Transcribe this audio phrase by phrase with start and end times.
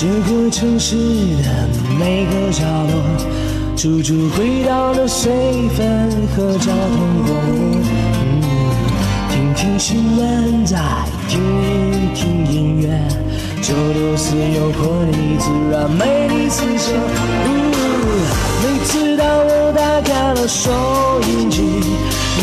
[0.00, 5.30] 这个城市的每个角落，处处回荡着水
[5.76, 7.76] 分和交通广播。
[9.30, 10.78] 听听新闻，再
[11.28, 11.38] 听
[11.92, 12.88] 一听音乐，
[13.60, 16.94] 九六四有活力，自然美丽四射。
[18.62, 20.70] 每次当我打开了收
[21.28, 21.60] 音机，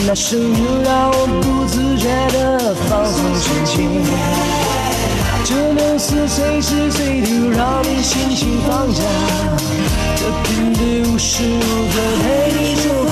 [0.05, 4.76] 那声音让我不自觉地放松心情。
[5.47, 9.01] 九六四随时随地让你心情放假，
[10.17, 13.11] 这频率无时无刻陪你说话。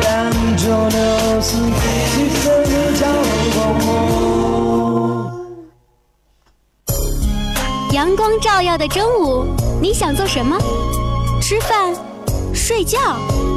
[0.00, 2.38] 但九六四随时
[2.70, 3.84] 有交通广播。
[7.92, 9.44] 阳光照耀的中午，
[9.82, 10.56] 你想做什么？
[11.42, 11.92] 吃饭、
[12.54, 12.96] 睡觉、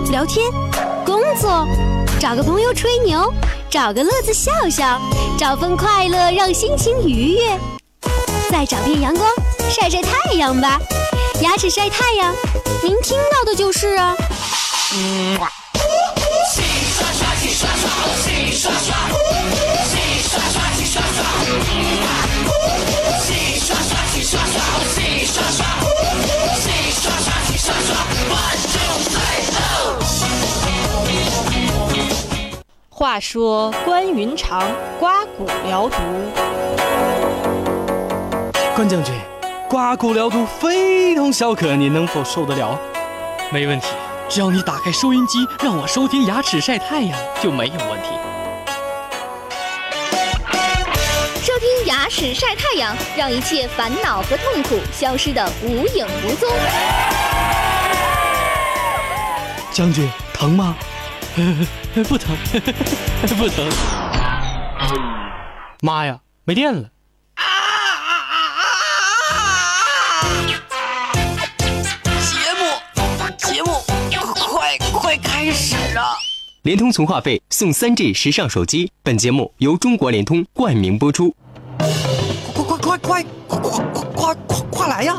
[0.09, 0.52] 聊天、
[1.05, 1.63] 工作，
[2.20, 3.31] 找个朋友吹牛。
[3.71, 4.99] 找个乐子笑笑，
[5.39, 7.58] 找份快乐让心情愉悦，
[8.50, 9.25] 再找片阳光
[9.69, 10.77] 晒晒太阳吧。
[11.39, 12.36] 牙齿晒太阳，
[12.83, 14.14] 您听到的就是啊。
[14.94, 15.39] 嗯。
[33.02, 34.61] 话说关云长
[34.99, 35.95] 刮骨疗毒，
[38.75, 39.11] 关将军，
[39.67, 42.80] 刮骨疗毒非同小可，你能否受得了？
[43.49, 43.88] 没问题，
[44.30, 48.09] 只要你打开收音机，让我收听牙齿晒太阳就没有问题。
[51.41, 56.47] 收听牙齿晒太阳，让一切烦恼和痛苦消失的无影无踪。
[59.71, 60.75] 将军，疼吗？
[62.07, 62.35] 不疼，
[63.37, 63.69] 不疼。
[65.81, 66.89] 妈呀，没电了！
[72.20, 72.65] 节目，
[73.37, 73.71] 节目，
[74.36, 76.15] 快快开始啊！
[76.64, 78.91] 联通存话费送三 G 时尚手机。
[79.02, 81.33] 本节目由中国联通冠名播出。
[82.53, 85.15] 快快快快快快快快快来呀！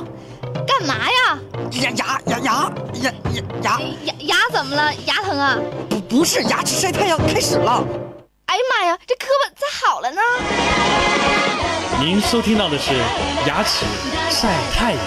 [0.67, 1.39] 干嘛呀？
[1.73, 3.13] 牙牙牙牙牙
[3.63, 4.93] 牙牙牙怎么了？
[5.07, 5.57] 牙疼啊？
[5.89, 7.85] 不不是，牙齿晒太阳开始了。
[8.47, 10.21] 哎呀妈呀，这胳膊咋好了呢？
[12.01, 12.93] 您收听到的是
[13.47, 13.87] 牙齿
[14.31, 15.01] 晒太阳。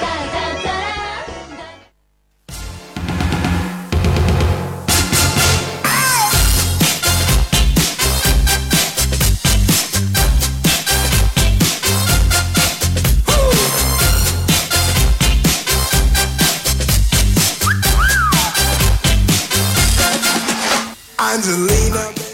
[21.36, 22.25] Angelina.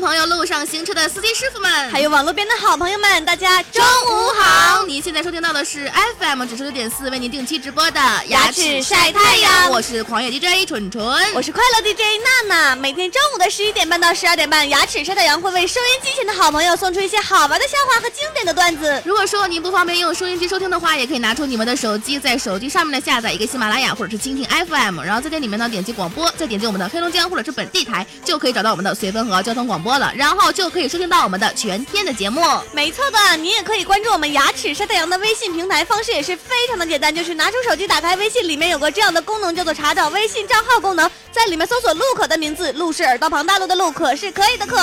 [0.00, 4.84] 朋友，路上行车的司机师傅们，还有网络边的好朋友们，大家中午好！
[4.84, 11.02] 您现在收听到的是 FM 九十六点四为您定期直播的牙齿晒太阳，我是狂野 DJ 蠢蠢，
[11.34, 12.76] 我是快乐 DJ 娜娜。
[12.76, 19.00] 每天中午的十一点半到十二点半，牙齿晒太阳会为收音机前的好朋友送出一些好玩的笑话和经典的段子。
[19.06, 30.64] 如果说您不方便用收音机收听的话，也可以拿出你们的手机，在手机上面呢下载一个喜马拉雅或者是蜻蜓 FM，然后在这里面呢点击广播，再点击我们的黑龙江或者是本地台，就可以找到我们的随风和交通广播了，然后就。
[30.74, 32.42] 可以收听到我们的全天的节目，
[32.72, 44.76] 没错的，你也可以关注我们牙齿晒太阳的微信平台，方式也是非常的简单，就是拿出手机打开微信，里面有个这样的功能，叫做查找微信账号功能，在里面搜索陆可的名字，陆是耳朵旁大陆的陆，可是可以的可。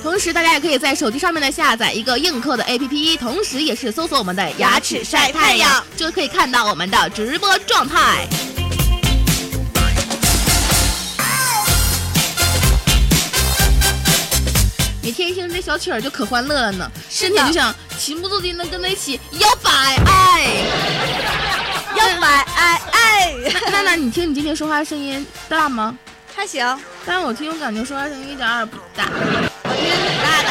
[0.00, 8.28] 同时，大家也可以在手机上面呢下载一个映客的 APP，同时也是搜索我们的牙齿晒太阳，就可以看到我们的直播状态。
[15.10, 19.70] 每天一听这小曲儿就可欢乐了呢，身体就想情不自禁的跟他一起摇摆，
[20.06, 20.46] 哎，
[21.96, 23.34] 摇摆，哎哎。
[23.72, 25.98] 娜娜，你听你今天说话声音大吗？
[26.36, 26.64] 还行，
[27.04, 29.08] 但是我听我感觉说话声音一点也不大，
[29.64, 30.48] 我听挺大的，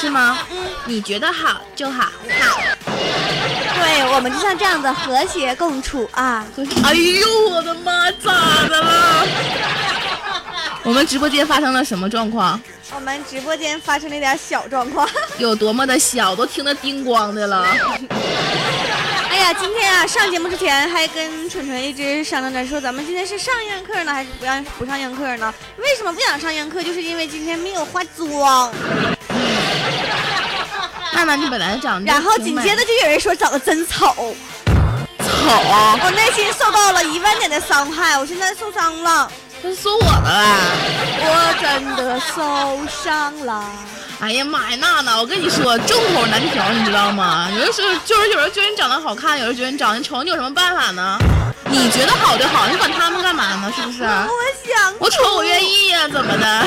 [0.00, 0.38] 是吗？
[0.50, 2.60] 嗯，你觉得好就好，好。
[2.86, 6.42] 对我们就像这样子和谐共处啊。
[6.84, 8.32] 哎呦，我的妈，咋
[8.66, 9.26] 的了？
[10.84, 12.58] 我们直播间发生了什么状况？
[12.94, 15.08] 我们直播间发生了一点小状况，
[15.38, 17.66] 有多么的小，都听得叮咣的了。
[19.30, 25.54] 哎呀，今天啊，上节目之前还跟蠢蠢一直商量着说，咱们今天是上映课呢，还是不让不上映课呢？
[25.76, 26.82] 为什么不想上映课？
[26.82, 28.72] 就是因为今天没有化妆。
[31.12, 32.10] 娜娜，你本来长得……
[32.10, 35.98] 然后紧接着就有人说长得真丑，丑啊！
[36.02, 39.30] 我内心受到了一万点的伤害，我现在受伤了。
[39.60, 40.56] 他说我的啦，
[41.20, 43.64] 我真的受伤了。
[44.20, 47.48] 哎呀妈呀，娜娜，我跟你说，众口难调，你知道吗？
[47.56, 51.18] 有的时候就是有人觉得你长得好看，有人觉得你长得丑，你有什么办法呢？
[51.70, 53.72] 你觉得好就好，你管他们干嘛呢？
[53.76, 54.02] 是不是？
[54.02, 54.30] 我
[54.64, 56.64] 想我丑我愿意呀、怎么的？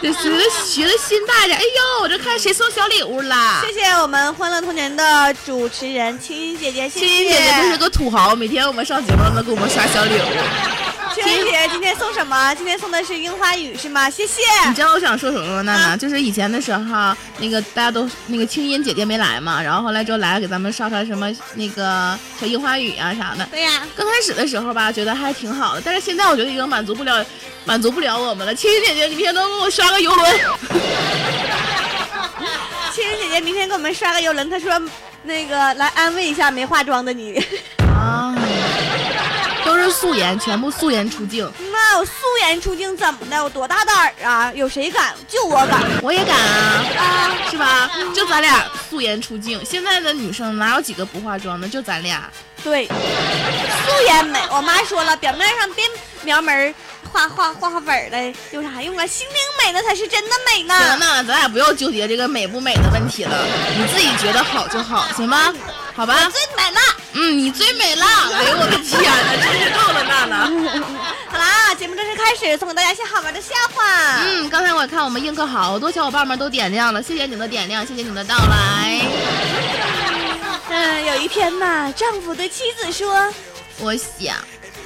[0.00, 1.58] 得学着学的心大点。
[1.58, 3.62] 哎呦，我这看谁送小礼物啦？
[3.66, 10.79] 谢谢我们欢乐童年的主持人青音姐姐，谢谢青音姐姐真是个土豪，每天我们上节目都给我们刷小礼物。
[11.14, 12.54] 青音姐姐今天送什么？
[12.54, 14.08] 今天送的是樱花雨是吗？
[14.08, 14.42] 谢谢。
[14.68, 15.96] 你知道我想说什么吗，娜娜？
[15.96, 23.44] 就是以前的时候，那个大家都那个青音姐姐没来嘛，然后后来之后来了，给咱们刷刷什么那个小樱花雨啊啥的。
[23.50, 27.24] 对呀、刚开始的时候吧，觉得还挺好的，但是现在我觉得已经满足不了，
[27.64, 28.54] 满足不了我们了。
[28.54, 30.30] 青音姐姐，你明天能给我刷个游轮。
[32.94, 34.80] 青音姐姐明天给我们刷个游轮，她说
[35.24, 37.42] 那个来安慰一下没化妆的你。
[37.94, 38.49] 啊，都
[39.82, 41.50] 是素颜，全部素颜出镜。
[41.72, 42.12] 那我素
[42.42, 43.42] 颜出镜怎么的？
[43.42, 44.52] 我多大胆儿啊！
[44.54, 45.14] 有谁敢？
[45.28, 45.82] 就我敢。
[46.02, 47.90] 我也敢啊，啊，是吧？
[48.14, 49.60] 就咱俩素颜出镜。
[49.64, 51.68] 现在的女生哪有几个不化妆的？
[51.68, 52.30] 就咱俩。
[52.62, 54.38] 对，素颜美。
[54.50, 55.84] 我妈说了，表面上别
[56.22, 56.74] 描门儿、
[57.12, 59.06] 画画画画本儿的，有啥用啊？
[59.06, 60.74] 心灵美那才是真的美呢。
[60.74, 63.44] 行了，咱俩不要纠结这个美不美的问题了，
[63.76, 65.52] 你自己觉得好就好，行吗？
[65.94, 66.30] 好吧我。
[66.30, 66.80] 最美了。
[67.12, 68.06] 嗯，你最美了。
[68.06, 70.46] 哎呦我的天哪，真是够了，娜娜。
[71.28, 73.84] 好啦，节目正式开始，送给大家一些好玩的笑话。
[74.24, 79.00] 嗯，刚才我看我们映客好多小伙伴们都点亮了，谢谢你们的点亮，谢谢你们的到来。
[80.70, 83.32] 嗯，有一天呐，丈夫对妻子说
[83.78, 84.36] 我想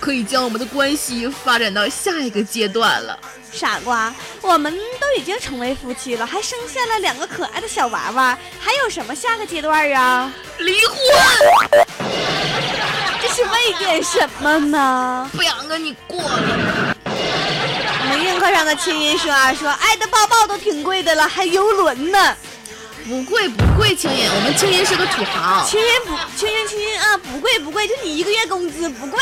[0.04, 3.18] 可以将我们的关系发展到下一个阶段了。
[3.50, 4.70] ：“傻瓜，我们
[5.00, 10.30] 都已经成为夫妻了，还生下了两个可爱的小娃娃，还有什么下个阶段啊？
[10.58, 10.98] 离婚，
[13.22, 16.94] 这是为点什么呢？”不想跟你过了。
[17.06, 22.36] 我们映客上的青音说啊，说爱的抱抱都挺贵的了，还游轮呢。
[23.08, 25.66] 不贵不贵，青音，我们青音是个土豪。
[25.66, 29.18] 青音不，青音青音啊，不贵不贵，就你一个月工资不贵。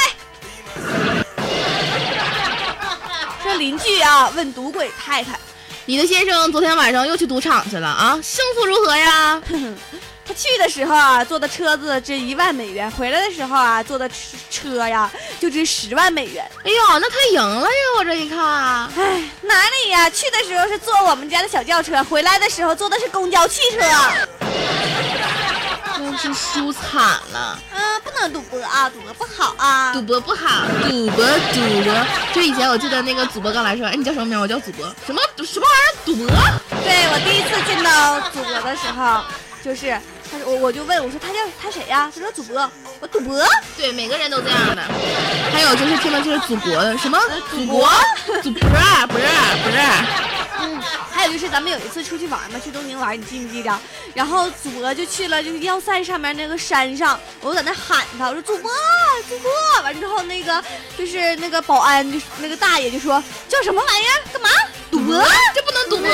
[3.53, 5.39] 说邻居啊，问赌鬼太太，
[5.85, 8.19] 你的先生昨天晚上又去赌场去了啊？
[8.23, 9.43] 胜负如何呀？
[10.25, 14.15] 他去的时候啊，坐的车子值一万美元，回来的时候啊，坐的车
[14.51, 16.43] 车呀就值十万美元。
[16.65, 17.77] 哎呦，那他赢了呀！
[17.99, 20.09] 我这一看，哎，哪里呀？
[20.09, 23.79] 去的时候是坐我们家的小轿车，回来的时候坐的是公交汽车。
[25.97, 27.03] 真是输惨
[27.33, 27.59] 了。
[27.75, 29.93] 嗯，不能赌博啊，赌博不好啊。
[29.93, 32.07] 赌博不好，赌博赌博。
[32.33, 34.39] 就以前我记得那个主播刚来说，哎，你叫什么名？
[34.41, 34.87] 我叫主播。
[35.07, 35.95] 什么什么玩意儿？
[36.05, 36.27] 赌博？
[36.85, 39.23] 对我第一次见到主播的时候，
[39.63, 40.01] 就是
[40.33, 42.11] 他说我我就问我说他叫他谁呀？
[42.15, 42.71] 他说主播，
[43.01, 43.39] 我赌博。
[43.77, 44.83] 对，每个人都这样的。
[45.53, 47.19] 还有就是听到就是祖国的什么
[47.51, 47.87] 祖国
[48.43, 48.61] 祖国
[49.09, 49.25] 不是
[49.63, 49.79] 不是。
[50.59, 50.81] 嗯，
[51.11, 53.79] 还有就是咱们有一次出去玩嘛，去东宁玩，你记不记得？
[54.15, 58.71] 然后祖博就去了就是要塞上面那个山上，我在那喊他，我说主播
[59.29, 59.51] 主播，
[59.83, 60.63] 完之后那个
[60.97, 64.23] 就是那个保安就是那个大爷就说叫什么玩意儿？
[64.33, 64.49] 干嘛？
[64.91, 65.23] 赌博？
[65.55, 66.09] 这不能赌博，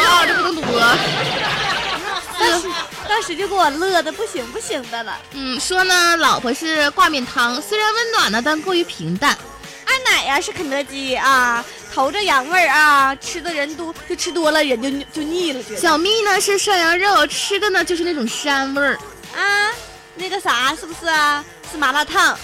[3.29, 5.19] 时当时就给我乐的不行不行的了。
[5.33, 9.37] 嗯，说呢，老婆是挂面汤，虽然温暖呢，但过于平淡。
[9.85, 15.63] 二奶呀是肯德基啊，头着羊味儿啊，吃的人多就吃多了人就就腻了。
[15.77, 18.99] 小蜜呢是涮羊肉，吃的呢就是那种膻味儿。
[19.37, 19.73] 啊，
[20.15, 21.44] 那个啥是不是啊？
[21.70, 22.39] 是麻辣烫。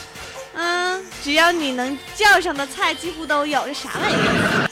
[0.55, 4.71] 嗯，只要你能叫上的菜几乎都有，这啥玩意儿？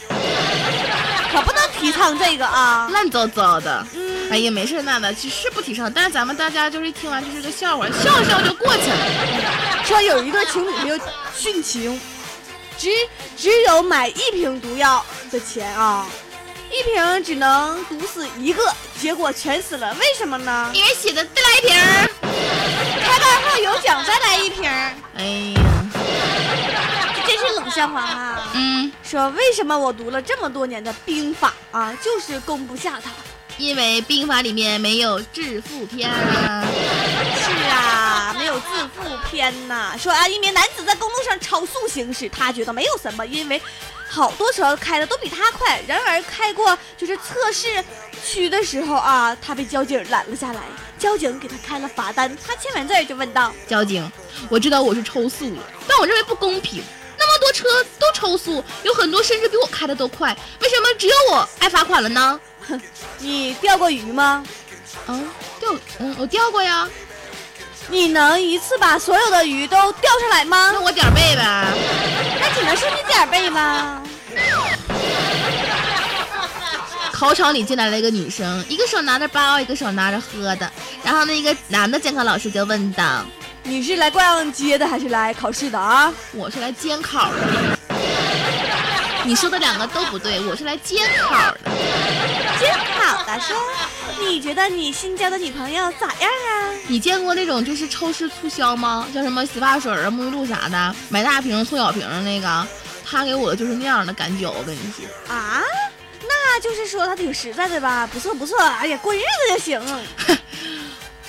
[1.82, 2.88] 提倡这个啊！
[2.94, 3.84] 烂糟糟的。
[3.92, 8.96] 嗯，哎呀，没事，娜娜，其实不提倡，但是咱们大家就是一听完就是个笑话，笑笑就过去了。
[9.84, 10.96] 说有一对情侣就
[11.36, 12.00] 殉情，
[12.78, 12.88] 只
[13.36, 16.06] 只有买一瓶毒药的钱啊，
[16.70, 18.62] 一瓶只能毒死一个，
[19.00, 20.70] 结果全死了，为什么呢？
[20.72, 22.08] 因为写的再来一瓶儿。
[23.04, 24.70] 开盖后有奖，再来一瓶。
[25.16, 25.24] 哎
[25.54, 25.60] 呀，
[27.46, 28.50] 是冷笑话啊！
[28.54, 33.10] 嗯，说为什么我读了这么多年的兵法啊，就是攻不下他。
[33.58, 36.66] 因为兵法里面没有致富篇啊。
[37.36, 39.94] 是啊，没有致富篇呐。
[39.98, 43.60] 说啊，一名男子在公路上超速行驶，他觉得没有什么，因为
[44.08, 45.80] 好多车开的都比他快。
[45.86, 47.84] 然而开过就是测试
[48.24, 50.62] 区的时候啊，他被交警拦了下来，
[50.98, 54.10] 交警给他开了罚单，他签完字就问道交警，
[54.48, 56.82] 我知道我是超速了，但我认为不公平。
[57.24, 62.40] 那么多车都超速，有很多甚至比我开的都快，为什么只有我挨罚款了呢
[63.18, 64.44] ？：“你钓过鱼吗？
[65.06, 65.28] 嗯，
[65.60, 66.88] 钓，嗯，我钓过呀。
[67.88, 70.80] 你能一次把所有的鱼都钓上来吗那？
[70.80, 71.72] 我点儿背呗。
[72.40, 74.02] 那只能是你点儿背吧。”
[77.12, 80.68] 考场里进来了一个女生，一个手拿着包，一个手拿着喝的。
[81.04, 83.24] 然后那个男的监考老师就问道
[83.64, 87.78] ：“你是来逛街的还是来考试的啊？”“我是来监考的。”
[89.24, 91.60] 你说的两个都不对，我是来监考的。
[92.58, 93.56] 监考的说
[94.20, 99.06] ：“你觉得你新交的女朋友咋样啊？”你见过那种就是超市促销吗？
[99.14, 102.66] 叫什么洗发水啊、沐浴露啥的，买大瓶送小瓶的那个，
[103.04, 104.46] 他给我的就是那样的感觉。
[104.46, 105.62] 我跟你说啊，
[106.28, 108.08] 那就是说他挺实在的吧？
[108.12, 109.80] 不错不错，哎呀，过日子就行。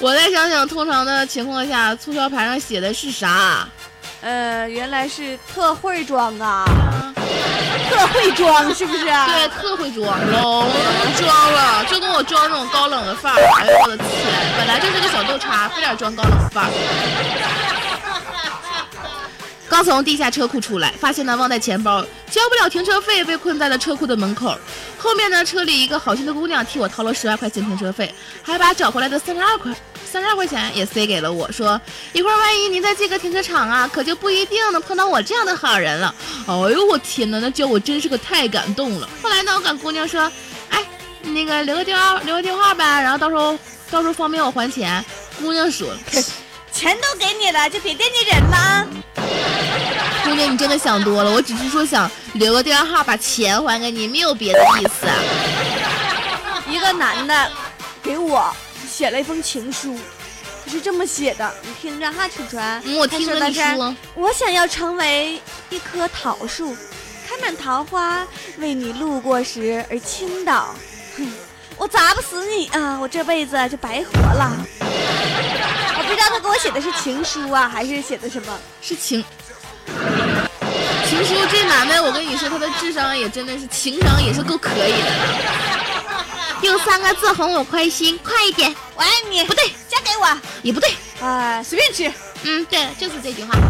[0.03, 3.65] 我再想想，通常的情况下，促销牌上写的是啥？
[4.19, 6.65] 呃，原来是特惠装啊。
[7.89, 9.05] 特会装是不是？
[9.07, 13.39] 对，特会装，老能装了，就跟我装那种高冷的范儿。
[13.62, 14.07] 哎呦我的天，
[14.57, 16.72] 本来就是个小豆叉，非得装高冷范儿。
[19.69, 24.53] 刚从地下车库出来，发现呢忘带钱包，交不了停车费，被困在了车库的门口。
[24.98, 29.74] 后面呢车里一个好心的姑娘替我掏了十万块钱停车费，还把找回来的三十二块。
[30.13, 36.13] 三十二块钱也塞给了我，说一会儿万一您在这个停车场啊，可就不一定能碰到我这样的好人了。
[36.46, 39.10] 哎呦我天哪，那叫我真是个太感动了。
[39.24, 40.32] 后来呢，我跟姑娘说，
[40.70, 40.86] 哎，
[41.24, 43.58] 那个留个电话，留个电话呗，然后到时候
[43.89, 45.03] 到时候方便我还钱。
[45.41, 45.88] 姑娘说，
[46.72, 48.88] 钱都给你了，就别惦记人了。
[50.25, 55.08] 姑娘，你真的想多了，我只是说想留个电话号，把钱还给你，没有别的意思。
[56.70, 57.51] 一个男的
[58.03, 58.55] 给我。
[58.94, 59.98] 写了一封情书，
[60.64, 62.80] 他是这么写的，你听着哈，楚川。
[62.96, 63.96] 我听着你说。
[64.14, 66.78] 我想要成为一棵桃树，
[67.28, 68.24] 开满桃花，
[68.60, 70.76] 为你路过时而倾倒。
[71.18, 71.28] 哼，
[71.76, 74.56] 我砸不死你啊，我这辈子就白活了。
[75.98, 78.60] 我不知道他给我写的是情书啊，还是写的什么？
[78.80, 79.26] 是情
[81.10, 81.34] 情书。
[81.50, 85.73] 这男的，我跟你说，他的智商也真的是，情商也是够可以的了。
[86.63, 88.74] 用三个字哄我开心，快一点！
[88.96, 89.43] 我爱你。
[89.43, 90.27] 不对，嫁给我
[90.62, 90.89] 也不对。
[91.22, 92.12] 啊，随便吃。
[92.43, 93.58] 嗯，对，就是这句话。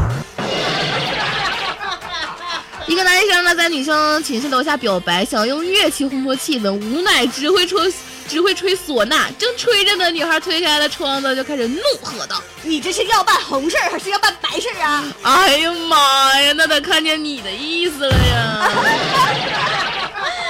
[2.85, 7.91] 一个男生呢，在女生寝室楼下表白，想用乐器烘托气氛，无奈只会吹，
[8.27, 9.27] 只会吹唢呐。
[9.39, 18.69] 正吹着呢，女孩推开了窗子，就开始怒喝道：“你这是要办红事还是要办白事啊？”哎呀妈呀，那得看见你的意思了呀！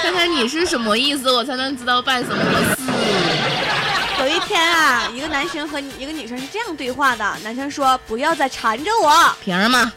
[0.04, 2.76] 看看你是什么意思，我才能知道办什么事。
[4.20, 9.90] 有一天啊，一个男生和一个女生是这样对话的：男生说：“不要再缠着我，凭什么？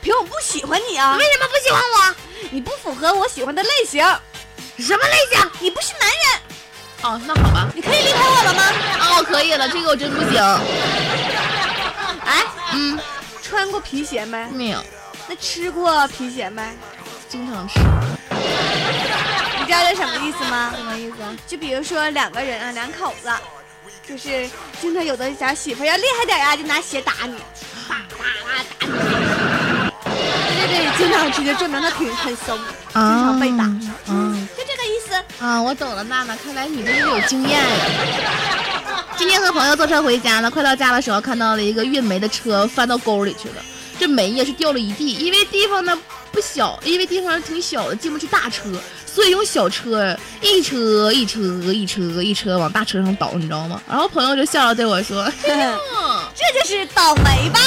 [0.00, 1.14] 凭我不喜欢你啊？
[1.18, 2.14] 为什么不喜欢我？
[2.48, 4.02] 你不符合我喜欢的类型。
[4.78, 5.50] 什么类型？
[5.60, 6.24] 你不是男人。
[7.02, 8.62] 哦，那好吧，你可以离开我了吗？
[8.98, 10.42] 哦，可以了，这个我真不行。
[12.24, 12.98] 哎，嗯，
[13.42, 14.46] 穿过皮鞋没？
[14.52, 14.82] 没有。
[15.28, 16.62] 那吃过皮鞋没？
[17.28, 17.78] 经常吃。
[19.70, 20.74] 知道这什么意思吗？
[20.76, 21.16] 什么意思？
[21.46, 23.30] 就比如说两个人啊，两口子，
[24.04, 24.50] 就是
[24.80, 27.36] 经常有的小媳妇要厉害点啊，就拿鞋打你，
[27.86, 28.92] 啪啪啪打你。
[30.58, 32.58] 对对对，经常吃就证明他挺很怂，
[32.92, 33.62] 经常被打。
[34.08, 35.14] 嗯，就这个意思。
[35.44, 37.68] 啊，我懂了，娜娜，看来你真是有经验呀。
[39.16, 43.62] 今天和朋友坐车回家呢，快到家的时候看到了一个运煤的车翻到沟里去了，
[44.00, 45.96] 这煤也是掉了一地，因为地方呢。
[46.32, 48.70] 不小，因为地方挺小的，进不去大车，
[49.12, 51.40] 所以用小车，一车一车
[51.72, 53.82] 一车一车往大车上倒，你知道吗？
[53.88, 57.60] 然后朋友就笑着对我说：“这就是倒霉吧？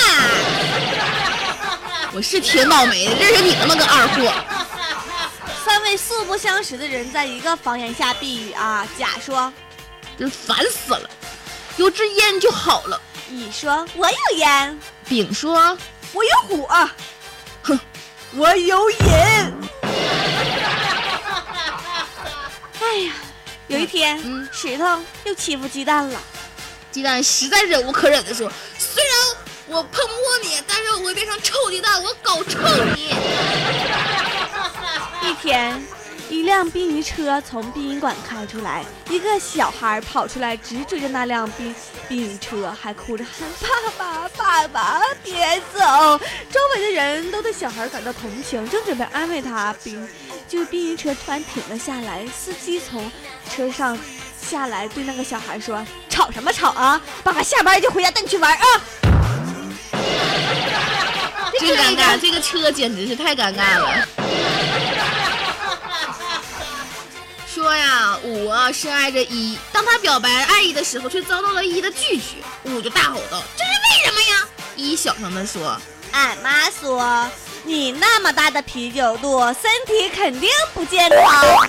[2.15, 4.33] 我是挺倒霉的，认识你那么个二货。
[5.65, 8.88] ”三位素不相识的人在一个房檐下避雨啊。
[8.97, 9.51] 甲说
[10.17, 11.09] ：“真烦死了，
[11.77, 15.77] 有支烟就好了。”乙说：“我有烟。”丙说
[16.13, 16.89] ：“我有火。”
[17.63, 17.79] 哼。
[18.35, 18.97] 我有瘾。
[22.83, 23.13] 哎呀，
[23.67, 24.19] 有一天，
[24.51, 26.21] 石头又欺负鸡蛋了。
[26.91, 29.13] 鸡蛋实在忍无可忍的说：“虽然
[29.67, 32.59] 我碰不过你，但是我会变成臭鸡蛋，我搞臭
[32.95, 33.15] 你。
[35.23, 35.81] ”一天。
[36.29, 41.75] 一辆殡仪车从殡仪馆开出来，一个小孩跑出来，直追着那辆殡
[42.09, 45.79] 殡仪车，还哭着喊：“爸爸，爸爸，别走！”
[46.49, 50.09] 周围的人都对小孩感到同情，正准备安慰他，殡
[50.47, 53.12] 就殡仪车突然停了下来，司机从
[53.50, 53.97] 车上
[54.41, 57.01] 下来，对那个小孩说：“吵什么吵啊？
[57.23, 58.63] 爸爸下班就回家带你去玩啊！”
[61.59, 64.07] 真尴尬，这个车简直是太尴尬了。
[67.47, 75.79] 说呀，五深爱着一，当他表白爱意的时候，却遭到了一的拒绝，五就大吼道：“这是为什么呀？”一小声的说
[76.12, 77.29] ：“俺妈说
[77.63, 81.20] 你那么大的啤酒肚，身体肯定不健康。”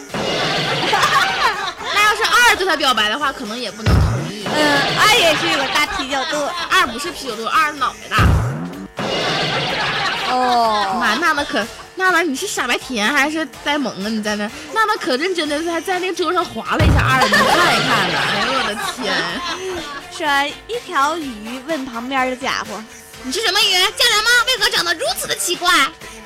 [1.94, 4.44] 那要是二对他表白的话，可能也不能同意。
[4.46, 6.36] 嗯，二也是有个大啤酒肚。
[6.70, 8.16] 二不是啤酒肚，二是脑袋大。
[10.30, 14.08] 哦，妈，娜娜可娜娜，你是傻白甜还是呆萌啊？
[14.08, 17.40] 你在那，娜娜可认真的还在那个桌上划了一下二，你看
[17.76, 18.18] 一看呢。
[18.18, 19.14] 哎呦我的天！
[20.10, 20.26] 说
[20.68, 22.82] 一条鱼问旁边的家伙
[23.26, 23.72] ：“你是什么鱼？
[23.72, 24.30] 家人吗？
[24.48, 25.72] 为何长得如此的奇怪？”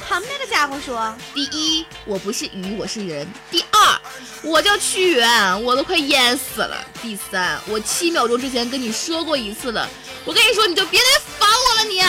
[0.09, 4.01] 旁边的家伙说：“第一，我不是鱼，我是人；第二，
[4.43, 9.89] 我叫屈原，我都快淹死了；第三，我七秒钟之前跟你说过一次了，
[10.25, 11.07] 我跟你说，你就别来
[11.39, 12.03] 烦我了，你。”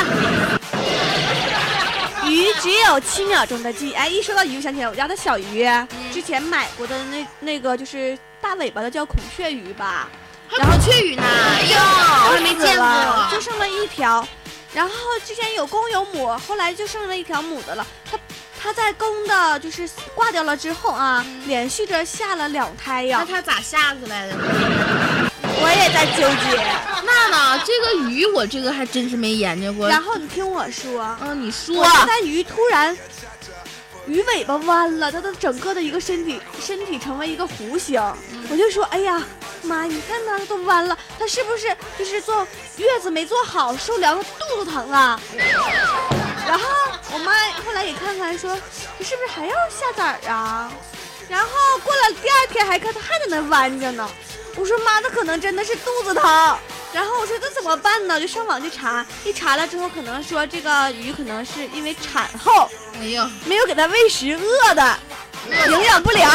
[2.34, 3.94] 鱼只有七秒钟的记忆。
[3.94, 5.70] 哎，一说到鱼，我想起来我家的小鱼，
[6.12, 10.10] 之前买过的那那个就是大尾巴的叫孔雀鱼吧？
[10.58, 11.24] 然后雀鱼呢？
[11.70, 14.28] 哟，我还没见过，就剩了一条。
[14.74, 14.94] 然后
[15.26, 17.86] 之前有公有母，后来就剩了一条母的了。
[18.10, 18.18] 它
[18.62, 23.18] 它在公的就是挂掉了之后啊，连续着下了两胎呀。
[23.20, 24.36] 那它咋下出来的？
[25.62, 26.56] 我也在纠结。
[27.04, 29.90] 娜娜，这个鱼我这个还真是没研究过。
[29.90, 31.76] 然后你听我说，嗯，你说。
[31.76, 32.96] 我在鱼突然，
[34.06, 38.00] 鱼尾巴弯了，它的整个的一个身体身体成为一个弧形。
[38.50, 39.22] 我就说，哎呀。
[39.64, 42.48] 妈，你看它都弯了，它是不是就是坐
[42.78, 45.20] 月子没坐好，受凉了肚子疼啊？
[46.48, 46.66] 然后
[47.14, 47.34] 我妈
[47.66, 48.58] 后来也看看，说
[48.98, 50.72] 这是不是还要下崽儿啊？
[51.28, 51.50] 然后
[51.84, 54.10] 过了第二天还看它还在那弯着呢。
[54.56, 56.58] 我说妈，那可能真的是肚子疼。
[56.92, 58.20] 然后我说这怎么办呢？
[58.20, 62.68] 就上网去查，一查了之后，可能说这个鱼可能是因为产后，
[63.00, 65.00] 哎呦，没有给它喂食，饿的。
[65.68, 66.32] 营养不良，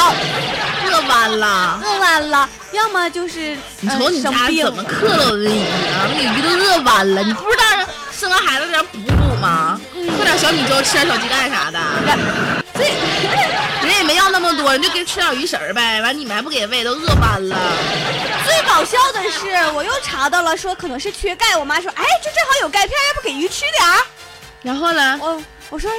[0.86, 4.30] 饿弯了，饿弯了，要么就是你瞅你家
[4.62, 6.08] 怎么克了那鱼啊？
[6.14, 7.64] 那鱼都饿弯了，你不知道
[8.12, 9.80] 生完孩子在那补补吗？
[10.18, 11.78] 喝点小米粥，吃点小鸡蛋啥的。
[12.74, 12.84] 这
[13.86, 16.00] 人也没要那么多，你就给吃点鱼食儿呗。
[16.02, 17.56] 完你们还不给喂，都饿弯了。
[18.44, 21.56] 最搞笑的是，我又查到了，说可能是缺钙。
[21.56, 24.00] 我妈说，哎，这正好有钙片，要不给鱼吃点儿？
[24.62, 25.18] 然后呢？
[25.22, 25.90] 我我说。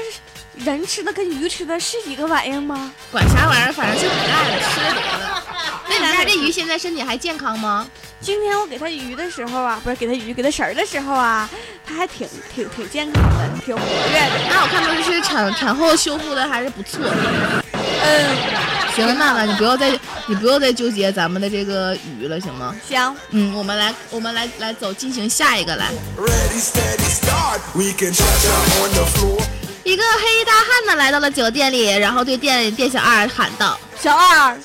[0.57, 2.91] 人吃的跟鱼吃的是一个玩意儿吗？
[3.11, 5.43] 管啥玩意儿，反正是补钙了，吃了得了。
[5.89, 7.87] 那咱家这鱼现在身体还健康吗？
[8.21, 11.47] 今天我给它鱼的时候啊，不是给它鱼，给它食儿的时候啊，
[11.85, 14.49] 它还挺挺挺健康的，挺活跃的。
[14.49, 17.01] 那我看到就是产产后修复的还是不错。
[18.03, 18.35] 嗯，
[18.95, 19.91] 行了，娜娜，你不要再
[20.25, 22.75] 你不要再纠结咱们的这个鱼了，行吗？
[22.87, 23.15] 行。
[23.31, 25.91] 嗯，我们来我们来来走进行下一个来。
[29.85, 34.57] 一个黑衣大汉呢来到了酒店里，然后对店店小二喊道：“小二，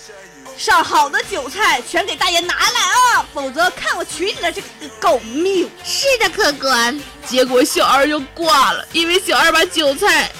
[0.56, 4.66] 上好的酒菜全给大爷拿来啊，否则看我取你的这个
[4.98, 6.98] 狗命！”是的，客官。
[7.26, 10.33] 结果小二又挂了，因为小二把韭菜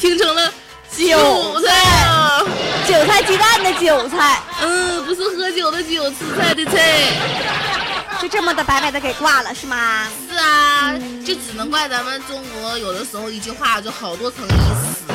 [0.00, 0.52] 听成了
[0.90, 2.42] 韭菜啊，
[2.88, 7.93] 韭菜鸡蛋的韭菜，嗯，不是喝酒的酒，吃菜的菜。
[8.22, 10.08] 就这么的白白的给挂了是吗？
[10.30, 15.14] 是啊，就只能怪咱们中国有的时候一句话就好多层意思。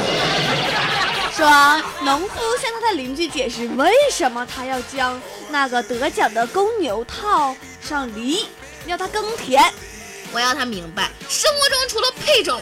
[1.35, 8.45] 说农夫向他的邻居解释为什么他要将那个得奖的公牛套上犁，
[8.85, 9.63] 要他耕田。
[10.31, 12.61] 我要他明白，生活中除了配种，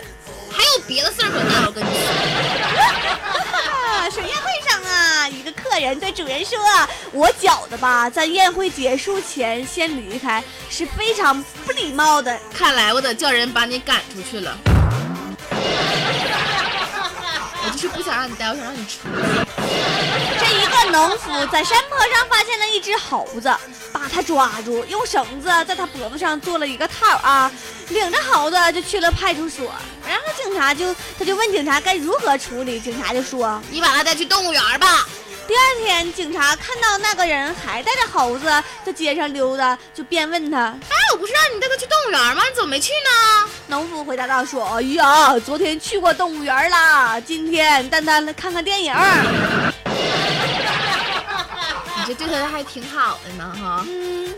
[0.52, 1.66] 还有别的事儿可干。
[1.66, 1.88] 我跟你
[4.12, 4.78] 说， 宴会上。
[4.88, 5.28] 啊！
[5.28, 6.58] 一个客人对主人说
[7.12, 12.40] ：“我觉得吧，在宴会结束前先离开是非常不礼貌的。
[12.54, 14.58] 看来我得叫人把你赶出去了。
[17.64, 18.98] 我就是不想让你待，我想让你出去。”
[20.86, 23.54] 个农夫在山坡上发现了一只猴子，
[23.92, 27.52] 把它抓住，用绳子在它脖子上做了一个套啊，
[27.90, 29.72] 领着猴子就去了派出所。
[30.08, 35.08] 然后警察就他就问警察该如何处理，警察就说：“你把它带去动物园吧。”
[35.48, 38.46] 第二天，警察看到那个人还带着猴子
[38.86, 42.44] 在街上溜达，就便问他：“哎，我不是让你带他去动物园吗？
[42.50, 48.94] 你怎么没去呢？”农夫回答道：“说，哎呀，昨天去过动物园啦，今天带他来看看电影。
[52.08, 53.86] ”你这对他还挺好的呢，哈。
[53.88, 54.34] 嗯。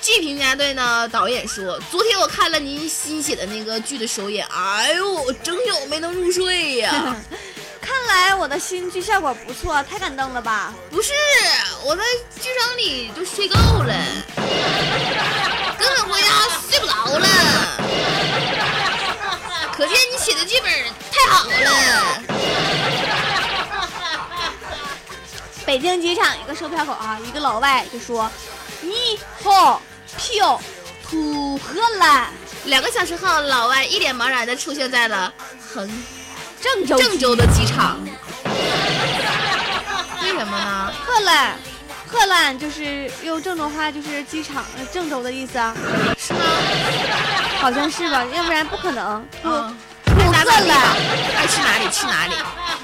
[0.00, 7.16] 剧评家队呢，导演说：“昨天我看了您新写的那个剧的首演，哎呦，整宿没能入睡呀。”
[7.82, 10.72] 看来我的新剧效果不错，太感动了吧？
[10.88, 11.12] 不是，
[11.84, 12.02] 我在
[12.40, 13.94] 剧场里就睡够了，
[15.78, 16.28] 根本回家
[16.70, 17.26] 睡不着了。
[19.76, 20.70] 可见你写的剧本
[21.10, 22.22] 太好了。
[25.66, 28.30] 北京机场一个售票口啊，一个老外就说
[28.80, 29.82] ：“你好，
[30.16, 30.60] 票
[31.08, 32.30] 土荷兰。”
[32.66, 35.32] 两个小时后，老外一脸茫然的出现在了
[35.72, 35.90] 横。
[36.62, 37.98] 郑州郑州的机场，
[40.22, 40.92] 为什么呢？
[41.04, 41.58] 荷兰，
[42.06, 45.74] 荷兰就是用郑州话就是机场呃郑州的意思啊，
[46.16, 46.38] 是吗？
[47.60, 48.24] 好像是吧？
[48.32, 49.26] 要不然不可能。
[49.42, 50.78] 嗯，不咋咋地吧荷兰，
[51.36, 52.34] 爱去哪里去哪里。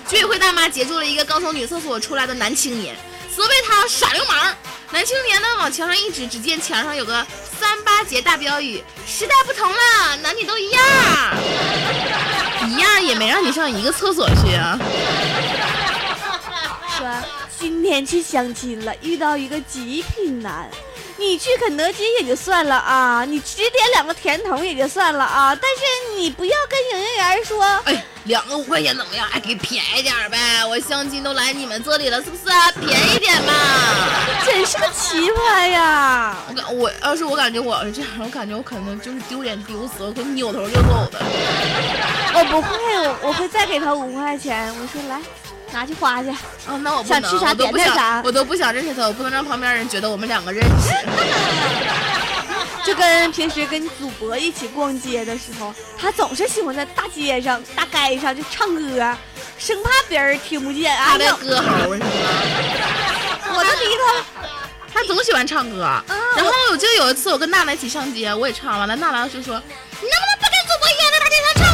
[0.08, 2.96] 居委会大妈截住了一个刚从女厕所出来的男青年，
[3.36, 4.52] 责备他耍流氓。
[4.90, 7.24] 男青年呢往墙上一指，只见墙上有个
[7.60, 10.82] 三八节大标语：“时代不同了，男女都一样。”
[12.80, 14.78] 样也没让你上一个厕所去啊。
[16.98, 17.08] 说
[17.58, 20.68] 今天去相亲了，遇到一个极品男。
[21.18, 29.26] 你去肯德基也就算了啊，你只点两个甜筒也就算了啊，但是你不要跟营业员说，哎，两个五块钱怎么样？
[29.28, 30.64] 还给便宜点呗！
[30.64, 32.70] 我相亲都来你们这里了，是不是啊？
[32.72, 33.52] 便宜点嘛！
[34.46, 36.36] 真是个奇葩呀！
[36.48, 41.20] 我感我要是我感觉我要是这样，我感觉我可能就是丢脸丢死了，我会扭头就走的。
[42.34, 42.68] 我不会，
[43.00, 45.20] 我我会再给他五块钱，我说来，
[45.72, 46.30] 拿去花去。
[46.66, 50.92] 哦，那我不能，想吃啥我都不想点点啥，我都不想认识他，我不能让旁边人觉得我们两个认识。
[52.84, 59.14] 就跟平时跟祖博一起逛街的时候，他总是喜欢在大街上、大街上就唱歌，
[59.58, 61.18] 生怕别人听不见啊他。
[61.18, 62.06] 的歌喉是吗？
[63.54, 64.24] 我都离他
[64.94, 65.82] 他总喜欢唱歌。
[65.84, 66.02] 啊
[66.36, 69.60] 然后我记得有一次我跟娜娜一起上街，我也唱完了，娜娜就说
[70.00, 71.67] ：“你能不能不跟主播一样在大街上唱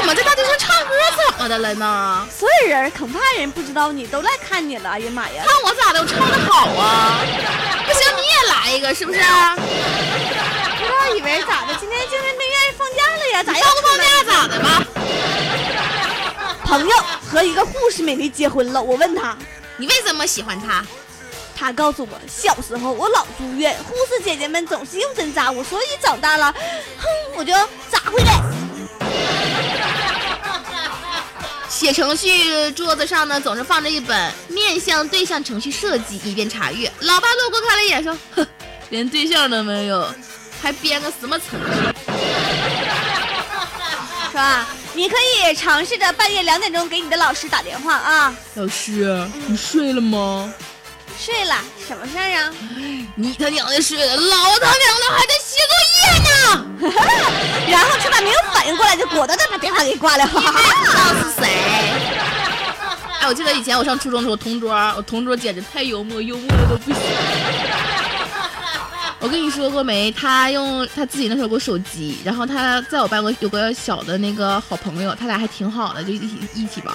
[0.00, 2.26] 歌？”但是我们在大街上唱歌怎么的了呢？
[2.36, 4.90] 所有人恐怕人不知道你都来看你了。
[4.90, 5.44] 哎呀妈呀！
[5.46, 6.00] 看我咋的？
[6.00, 7.20] 我唱的好啊！
[7.86, 9.18] 不行，你也来一个，是不是？
[9.18, 11.74] 不知道以为咋的？
[11.78, 13.42] 今天精神病院放假了呀？
[13.42, 14.82] 咋又放不放假咋的吧？
[16.64, 16.96] 朋友
[17.30, 19.36] 和一个护士美丽结婚了，我问他，
[19.76, 20.84] 你为什么喜欢他？
[21.56, 27.52] 他告诉我，小时候我老住院，护士姐姐们总是用针扎我，所以长大了，哼，我就
[27.90, 28.40] 扎回来。
[31.80, 36.92] 写程序桌子上呢，总是放着一本面向对象程序设计，以便查阅。
[37.00, 38.46] 老爸路过看了一眼，说：“哼，
[38.90, 40.06] 连对象都没有，
[40.60, 41.66] 还编个什么程序
[44.28, 44.66] 是吧？
[44.92, 50.52] 你可以尝试着半夜两点钟给你的老师打电话啊。？”老师，你睡了吗？
[51.22, 51.54] 睡了，
[51.86, 52.50] 什么事儿啊？
[53.14, 56.32] 你他娘的睡了，老他娘的还在写作业呢！
[57.70, 60.26] 然后他爸没有反应过来，就果断的把电话给挂了。
[60.26, 60.40] 知道
[61.22, 61.44] 是谁？
[63.20, 67.02] 哎，我记得以前我上初中的时候，同桌，我同桌简直太幽默，幽默的都不行。
[69.20, 70.10] 我跟你说过没？
[70.12, 76.94] 他用他自己那时候有个手机，然后他在我班有个有个小的那个好朋友，他俩还挺好的，就一起一起玩。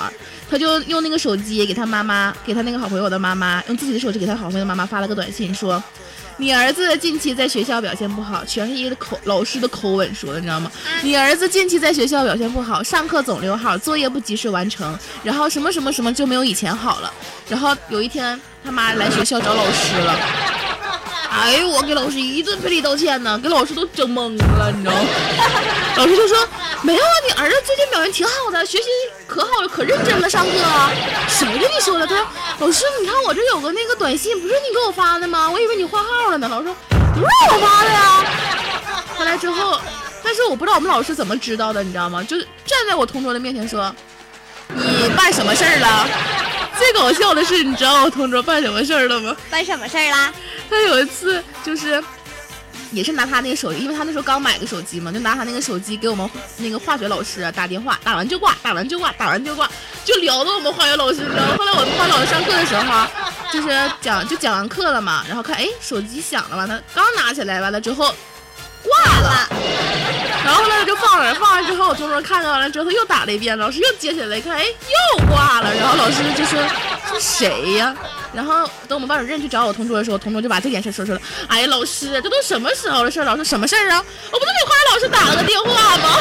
[0.49, 5.81] 他就用那个手机给他妈妈，给他那个好朋友的妈妈，用自己的手机给他好朋友的妈妈发了个短信，说
[6.37, 10.71] ：“你儿子近期在学校表现不好，全是一个口老师的口吻说的，你知道吗？
[11.03, 17.13] 你儿子近期在学校表现不好，上课总溜号，作业不及时完成，然后什么什么什么就没有以前好了。
[17.47, 20.15] 然后有一天他妈来学校找老师了。”
[21.37, 25.01] 哎呦，我给老师一顿赔礼道歉呢，给老师都整懵了，你知道吗？
[25.97, 26.37] 老师就说
[26.81, 28.85] ：“没有啊，你儿子最近表现挺好的，学习
[29.27, 30.89] 可好了，可认真了，上课啊。”
[31.27, 32.07] 谁跟你说的？
[32.07, 32.25] 他说
[32.59, 35.49] ：“老师，你看我这有个那个短信，不是你给我发的吗？
[35.49, 36.75] 我以为你换号了呢。”老师说
[37.13, 38.23] ：“不是我发的呀。”
[39.17, 39.77] 后来之后，
[40.23, 42.23] 但是我不知道我们老师怎么知道的，你知道吗？
[42.23, 43.93] 就站在我同桌的面前说
[44.73, 46.07] ：“你办什么事儿了？”
[46.77, 49.35] 最搞笑的是，你知道我同桌办什么事儿了吗？
[49.49, 50.33] 办什么事儿啦？
[50.69, 52.03] 他有一次就是，
[52.91, 59.69] 也是拿他那个手机，因为他那时候刚买个手机嘛，就拿他那个手机给我们那个化学老师打电话，打完就挂，打完就挂，打完就挂，
[60.03, 61.55] 就聊到我们化学老师，你知道吗？
[61.57, 63.09] 后来我们化学老师上课的时候啊，
[63.51, 68.13] 就是讲就讲完课了嘛，然后看哎手机响了，完了刚拿起来，完了之后
[68.85, 69.47] 挂了。
[70.43, 75.73] 然后呢就放着，放完之后，我同桌看到了之后，他又打了一遍，老师又接起来一看，哎，又挂了。
[75.75, 76.59] 然后老师就说
[77.09, 77.95] ：“是谁呀？”
[78.31, 81.19] 然后等我们班主任去找我同桌的时候，同桌就把这件事说出来。
[81.47, 83.25] 哎呀，老师，这都什么时候的事儿？
[83.25, 84.03] 老师什么事儿啊？
[84.31, 86.19] 我不是给化学老师打了个电话吗？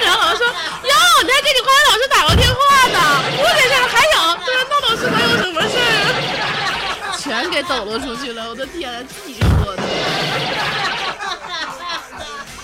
[0.00, 0.46] 然后老师说
[0.82, 2.98] ：“哟，你还给你化学老师打过电话呢？
[3.38, 7.16] 我这事儿还有，对，那老师能有什么事儿啊？
[7.16, 8.48] 全给抖落出去了！
[8.48, 9.82] 我的天，自己说的。”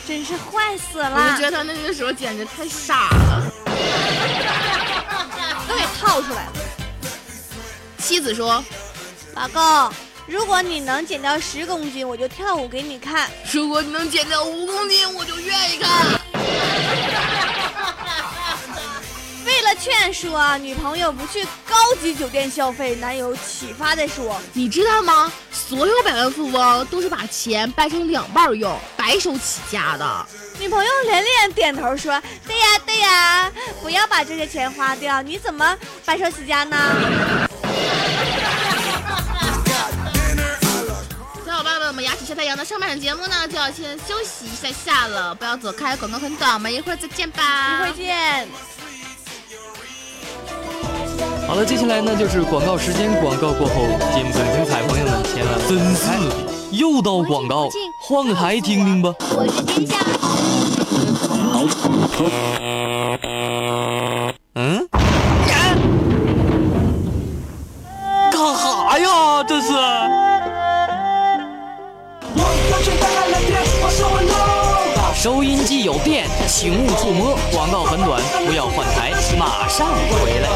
[0.09, 3.45] 真是坏死我了我觉，得他那个时候简直太傻了。
[5.69, 6.53] 都给套出来了。
[7.99, 8.65] 妻子说
[9.35, 9.93] 老公，
[10.27, 13.29] 如果你能减掉十公斤，我就跳舞给你看。
[13.53, 16.19] ：“如果你能减掉五公斤，我就愿意看。
[19.59, 25.33] 为了劝说女朋友不去高级酒店消费男友启发的说你知道吗？
[25.51, 30.27] 所有百万富翁都是把钱掰成两半用白手起家的。
[30.61, 36.77] 女朋友连连点头说对呀对呀不要把这些钱花掉你怎么白手起家呢？
[41.45, 47.81] 小伙伴们我们牙齿晒太阳的上半场节目呢就要先休息一下下了不要走开广告很短我们一会儿再见吧。
[47.81, 48.49] 一会儿见。
[51.49, 53.75] 好了，接下来呢就是广告时间，广告过后
[54.15, 56.07] 节目更精彩，朋友们千万真是
[56.73, 57.71] 又到广告，
[58.07, 59.15] 换个台听听吧。
[59.31, 59.97] 我是天下。
[64.57, 64.87] 嗯？
[68.31, 69.43] 干哈呀？
[69.49, 69.69] 这是？
[75.15, 77.35] 收音机有电，请勿触摸。
[77.51, 80.49] 广告很短，不要换台，马上回来。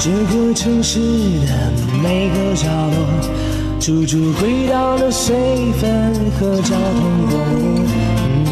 [0.00, 1.00] 这个城市
[1.46, 1.70] 的
[2.02, 2.96] 每个角落，
[3.78, 5.36] 处处回荡着水
[5.78, 7.38] 分和交通广播。
[8.24, 8.46] 嗯，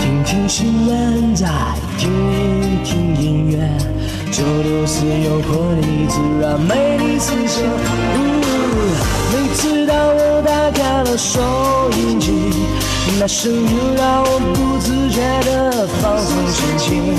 [0.00, 1.46] 听听新闻，再
[1.96, 2.10] 听
[2.82, 3.58] 听音乐，
[4.32, 8.43] 九六四有活力，自然美丽思想。
[9.54, 11.40] 每次当我打开了收
[11.92, 12.32] 音机，
[13.20, 17.14] 那声音让我不自觉地放松心情。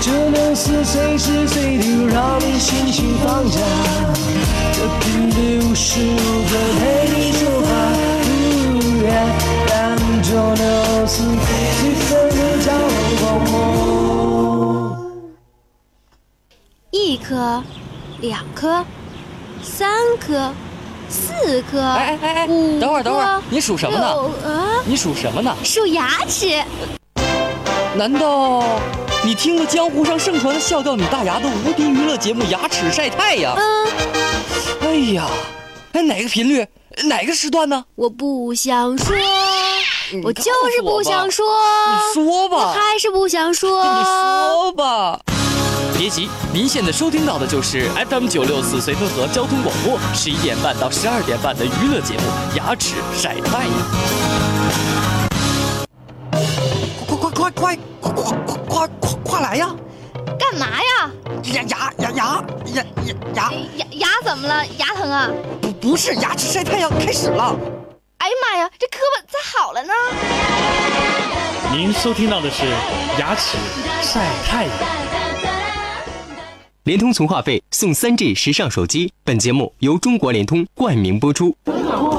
[0.00, 3.60] 九六四随时随地让你心情放假，
[4.72, 7.68] 这频率无时无刻陪你说话。
[8.26, 8.28] 呜
[9.04, 9.06] 耶，
[9.68, 13.54] 但九六四最粉的交通广播。
[16.90, 17.62] 一颗，
[18.20, 18.84] 两颗，
[19.62, 20.52] 三颗，
[21.08, 24.06] 四颗，哎哎哎，五等会儿等会儿，你数什么呢？
[24.44, 25.54] 啊，你数什么呢？
[25.64, 26.62] 数牙齿。
[27.96, 28.62] 难道
[29.24, 33.56] 你听了江湖上盛传的笑掉你大牙的无敌娱乐节目《牙齿晒太阳》？
[33.58, 33.86] 嗯，
[34.82, 35.26] 哎呀，
[35.92, 36.66] 哎哪个频率？
[37.04, 37.84] 哪个时段呢？
[37.94, 39.16] 我不想说，
[40.24, 41.46] 我就是不想说，
[41.90, 43.84] 你说吧，还是不想说。
[43.84, 45.20] 你说吧。
[45.98, 52.20] 别急，您现在收听到的就是 FM 九六四绥芬河交通广播十一点半到十二点半的娱乐节目
[52.56, 53.72] 《牙齿晒太阳》。
[57.04, 59.74] 快快快快快快快快快快来呀！
[60.38, 61.10] 干嘛呀？
[61.52, 64.64] 牙牙牙牙牙牙牙牙牙怎么了？
[64.78, 65.28] 牙疼啊？
[65.60, 67.56] 不不是牙齿晒太阳开始了。
[68.18, 69.92] 哎呀妈呀，这胳膊咋好了呢？
[71.72, 72.66] 您收听到的是
[73.18, 73.58] 牙齿
[74.00, 74.72] 晒太阳。
[76.88, 79.12] 联通存话费送三 G 时尚手机。
[79.22, 81.54] 本节目由中国联通冠名播出。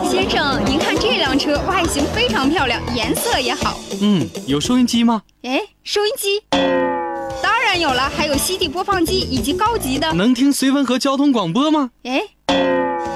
[0.08, 3.80] 先生，您看这辆车外形非常漂亮，颜色也好。
[4.00, 5.24] 嗯，有收音机吗？
[5.42, 10.14] 哎，收音机，当然有了，还有 CD 播放机以及高级的。
[10.14, 11.90] 能听绥芬河交通广播吗？
[12.04, 12.22] 哎，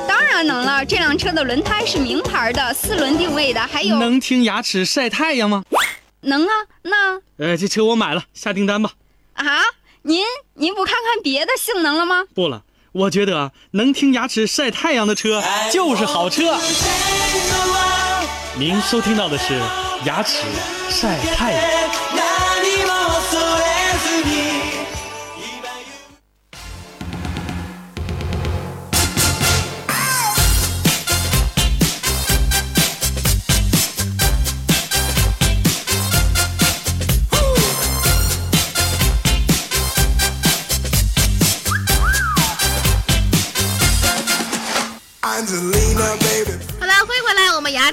[0.08, 0.84] 当然能了。
[0.84, 5.63] 这辆车的轮胎是名牌的，四轮定位的，还有能听牙齿晒太阳吗？
[6.22, 6.50] 能啊。
[6.82, 8.94] 那呃，这车我买了，下订单吧。
[9.34, 9.46] 啊，
[10.06, 10.22] 您
[10.56, 12.26] 您不看看别的性能了吗？
[12.36, 16.58] 不了，我觉得，能听牙齿晒太阳的车就是好车。
[18.58, 19.58] 您收听到的是
[20.06, 20.39] 牙齿
[20.89, 21.63] 晒太阳。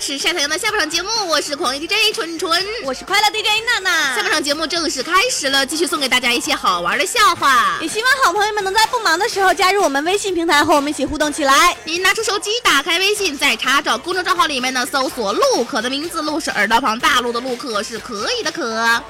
[0.01, 4.17] 回来，我们牙齿晒太阳的下半场节目，我是狂野 DJ 纯纯，我是快乐 DJ 娜娜。
[4.17, 7.77] 下半场节目正式开始了，继续送给大家一些好玩的笑话。
[7.83, 11.77] 也希望好朋友们能在不忙的时候加入我们微信平台，和我们一起互动起来。
[11.85, 18.61] 您拿出手机，打开微信，在查找公众账号里面呢，搜索“陆可”的名字，陆是耳朵旁大陆的陆，可是可以的可。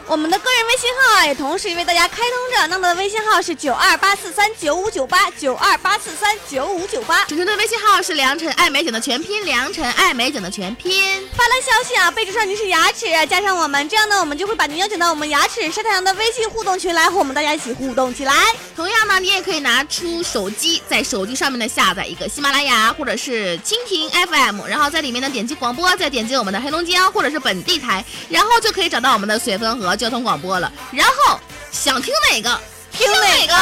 [0.07, 7.24] 我们的个人微信号啊，也同时为大家开通着，娜娜的微信号是九二八四三九五九八九二八四三九五九八。
[7.26, 11.28] 主持人的微信号是良辰爱美景的全拼，良辰爱美景的全拼。
[11.36, 18.34] 发来消息啊，备注上您是牙齿，加上我们，这样呢，我们就会把您邀请到我们牙齿晒太阳的微信互动群来，和我们大家一起互动起来。
[18.74, 30.72] 同样呢，你也可以拿出手机，在手机上面呢下载一个喜马拉雅或者是蜻蜓 FM，然后在里面呢点击广播，再点击我们的黑龙江或者是本地台，然后就可以找到我们的绥芬河交通广播了。
[30.92, 31.38] 然后
[31.70, 32.60] 想听哪个
[32.92, 33.54] 听哪个。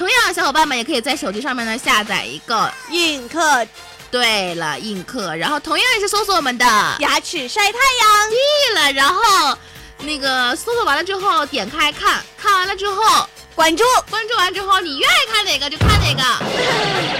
[0.00, 3.66] 同样，小伙伴们也可以在手机上面呢下载一个映客。
[4.10, 6.64] 对了，映客，然后同样也是搜索我们的
[7.00, 8.30] 牙齿晒太阳。
[8.30, 9.54] 对了，然后
[9.98, 16.22] 那个搜索完了之后点开看，看完了之后关注，关注完之后你愿意看哪个就看哪个。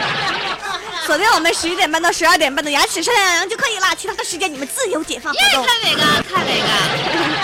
[1.06, 5.54] 锁定我们十一点半到十二点半的牙齿晒太阳就可以了，其他的时间你们自由解放愿意。
[5.66, 6.00] 看哪个
[6.32, 6.68] 看哪个，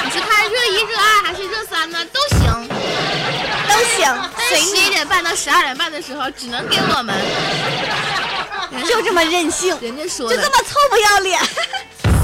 [0.02, 2.02] 你是看热一、热二还是热三呢？
[2.06, 2.68] 都行，
[3.76, 7.14] 都行，但随你，十一点半到十二点半的时候，只能给我们。
[8.88, 11.40] 就这么任性，人家说的就这么臭不要脸。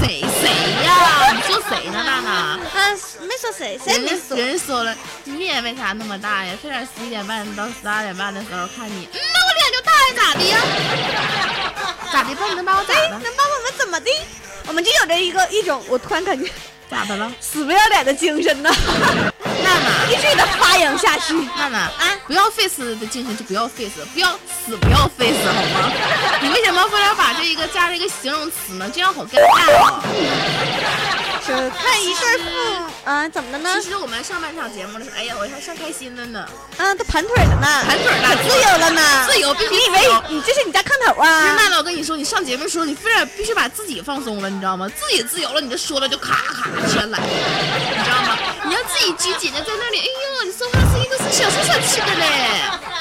[0.01, 0.49] 谁谁
[0.83, 1.31] 呀？
[1.33, 2.31] 你说谁呢，娜娜？
[2.31, 2.59] 啊，
[3.21, 4.35] 没说谁，谁没说。
[4.35, 6.53] 人家说了，你脸为啥那么大呀？
[6.61, 10.59] 非得十一点半到十二点半的时候看你，嗯，那我脸就大呀， 咋的呀？
[12.11, 12.45] 咋的吧？
[12.49, 13.19] 你能把我咋哎，的？
[13.19, 14.11] 能把我们怎么的？
[14.67, 16.51] 我们就有着一个一种，我突然感觉
[16.93, 17.31] 咋的了？
[17.41, 18.69] 死不要脸的精神呢，
[19.63, 21.33] 娜娜，一直的发扬下去。
[21.57, 24.29] 娜娜啊，不要 face 的精神就不要 face，不要
[24.63, 25.91] 死不要 face 好吗？
[26.41, 28.87] 你为什么非要把这一个加了一个形容词呢？
[28.93, 31.22] 这样好尴尬哦。
[31.45, 32.43] 说看一对父
[33.03, 33.89] 啊，怎么的呢其？
[33.89, 41.53] 实我们上半场节目的时候，哎呀，我还上开心了呢，啊，都盘腿了呢，盘腿了可自由了呢，自由必须你以为自由你这是你家炕头啊？
[41.55, 44.87] 娜娜，我跟你说，你上节目的时候，你非得必须把自己放松了，你知道吗？
[44.89, 48.37] 自己自由了，你这说了就咔咔全来，你知道吗？
[48.63, 52.25] 你要自己拘谨的在那里，哎呦，你说话是一个是小声小气的嘞，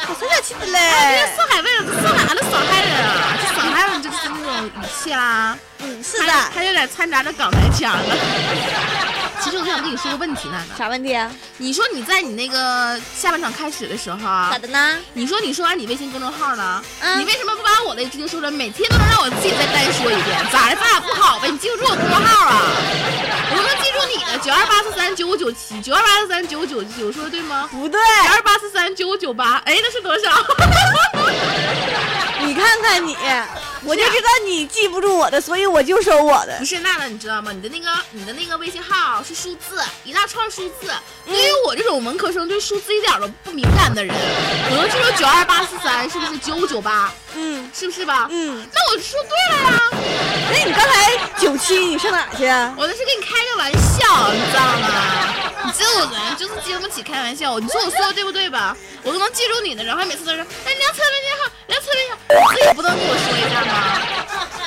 [0.09, 1.37] 小声小气的人嘞家。
[1.37, 3.39] 上海味了，上海的上海人啊，
[3.73, 4.71] 这上海人就是那种语
[5.03, 6.33] 气啦，嗯，是的。
[6.55, 8.17] 还有点掺杂着港台腔了。
[9.43, 11.29] 其实我想跟你说个问题，娜娜，啥问题啊？
[11.57, 14.97] 你说你在你那个下半场开始的时候啊咋，的呢？
[15.15, 18.51] 你说你说完你微信公众号了，嗯你为什么不把我的直接说出来？
[18.53, 20.77] 每天都能让我自己再单说一遍，咋的？
[20.77, 21.49] 咱俩不好呗？
[21.51, 22.63] 你记不住我公众号啊？
[23.55, 24.39] 我能记住你的？
[24.39, 27.69] 九二八四三九五九七，九二八四三九五九七，我说的对吗？
[27.73, 30.31] 不对，九二八四三九五九八，哎，那是多少？
[32.47, 33.17] 你看看你，
[33.87, 36.65] 我就知道你记不住我的，所以我就说我的不。
[36.65, 37.51] 是娜娜，你知道吗？
[37.53, 40.91] 你的那个你的那个微信号是数字，一大串数字。
[41.27, 44.15] 嗯对于我这种文科生，对数字一点都不敏感的人，
[44.71, 47.13] 我能记住九二八四三是不是九五九八？
[47.35, 48.27] 嗯是不是吧？
[48.31, 49.91] 嗯，那我说对了呀。
[50.51, 52.75] 那你刚才九七，你上哪去啊？
[52.77, 55.35] 我那是跟你开个玩笑，你知道吗？
[55.65, 57.59] 你这种人就是经不起开玩笑。
[57.59, 58.77] 你说我说的对不对吧？
[59.05, 63.73] 我都能记住你的，然后每次都是，哎，你要测微信号，你要测微信号，你自己不能跟我说一下吗？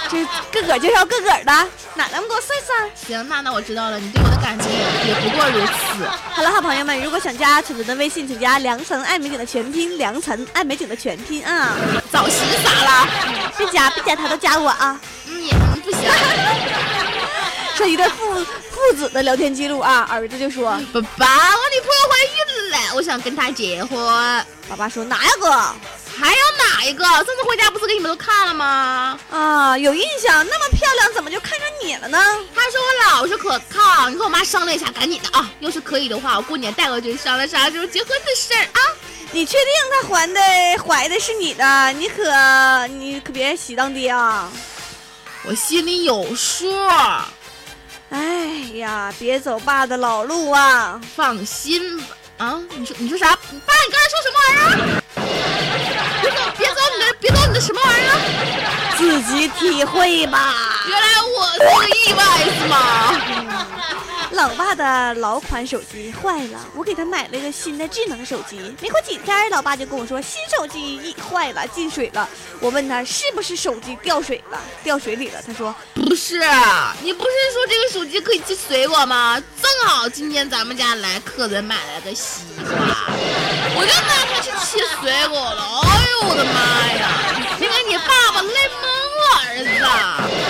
[0.51, 2.89] 这个个介绍个个的，哪能给我算算？
[2.95, 6.05] 行，那那，我知道了，你对我的感情也也不过如此。
[6.31, 11.75] 好了，好朋友们，如果想加纯纯的微信，请加良辰爱美景的全拼，良辰爱美景的全拼啊！
[12.11, 13.07] 早洗傻了？
[13.57, 14.99] 别加，别加他，都加我啊！
[15.27, 16.01] 嗯，也嗯不行。
[17.75, 18.33] 说一对父
[18.71, 23.99] 父子的聊天记录啊，儿子就说，爸爸，我女朋友怀孕了，我想跟她结婚。
[24.67, 25.49] 爸爸说哪呀哥？
[26.17, 27.03] 还有哪一个？
[27.03, 29.19] 上次回家不是给你们都看了吗？
[29.29, 32.17] 啊，有印象，那么漂亮，怎么就看上你了呢？
[32.55, 35.51] 他说我老实可靠，你和我妈商量一下，赶紧的啊！
[35.59, 38.79] 要是可以的话，我过年带过去商量啥时候结婚的事儿啊！
[39.31, 40.39] 你确定她怀的
[40.81, 41.91] 怀的是你的？
[41.93, 44.49] 你可你可别喜当爹啊！
[45.43, 46.71] 我心里有数，
[48.09, 51.01] 哎呀，别走爸的老路啊！
[51.15, 52.05] 放心吧。
[52.37, 53.31] 啊，你说你说啥？
[53.31, 55.01] 爸，你刚才说什么玩意儿？
[56.21, 58.11] 别走，别走你的，别走你的什么玩意儿？
[58.97, 60.53] 自己体会吧。
[60.87, 62.21] 原来我是个意外
[62.59, 62.75] 是吗？
[64.35, 68.59] 老爸的老款手机坏了，我给他买了一个新的智能手机。
[68.81, 72.27] 没过几天，老爸就跟我说新手机一坏了，进水了。
[72.59, 75.41] 我问他是不是手机掉水了，掉水里了。
[75.47, 76.39] 他说不是，
[77.01, 79.41] 你不是说这个手机可以寄水果吗？
[79.61, 82.75] 正好今天咱们家来客人买了个西瓜，
[83.77, 85.79] 我就拿它去切水果了。
[85.81, 87.57] 哎呦我的妈呀！
[87.57, 88.83] 你看你爸爸累懵
[89.23, 90.44] 了，儿子。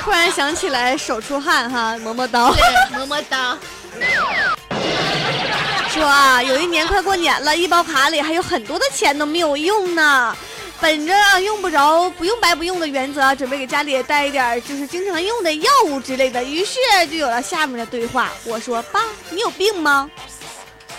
[0.00, 2.52] 突然想起来手出汗哈，磨磨刀。
[2.52, 3.56] 对，么么哒。
[5.92, 10.34] 说啊，有一年快过年了，医保卡里还有很多的钱都没有用呢。
[10.80, 16.42] 本着啊用不着、不用白不用的原则，准备给家里带一点就是经常用的药物之类的。
[16.42, 16.78] 于是
[17.10, 18.30] 就有了下面的对话。
[18.44, 20.10] 我说：“爸，你有病吗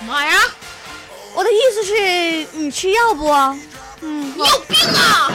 [0.08, 0.40] 妈呀，？”
[1.34, 3.28] 我的意思是你吃药不？
[4.02, 5.32] 嗯，你有病啊！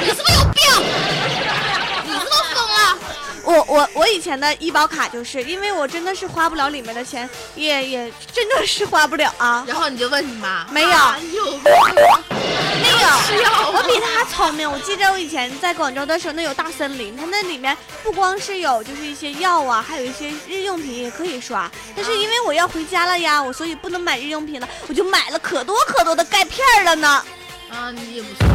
[0.00, 0.60] 你是不是有病？
[3.42, 9.64] 我我我以前的医保卡就是因为我真的是花不了里面的钱，也也真的是花不了啊。
[9.66, 10.88] 然后你就问你妈，没有？
[10.88, 10.94] 没
[12.90, 12.98] 有，
[13.72, 14.70] 我比他聪明。
[14.70, 21.70] 我记得我以前在广州的时候，那有大森林，它那里面不光是有就是一些药啊，还有一些日用品也可以刷。
[21.94, 27.24] 但是因为我要回家了呀，我所以不能买日用品了，我就买了可多可多的钙片了呢。
[27.70, 28.46] 啊，你也不错。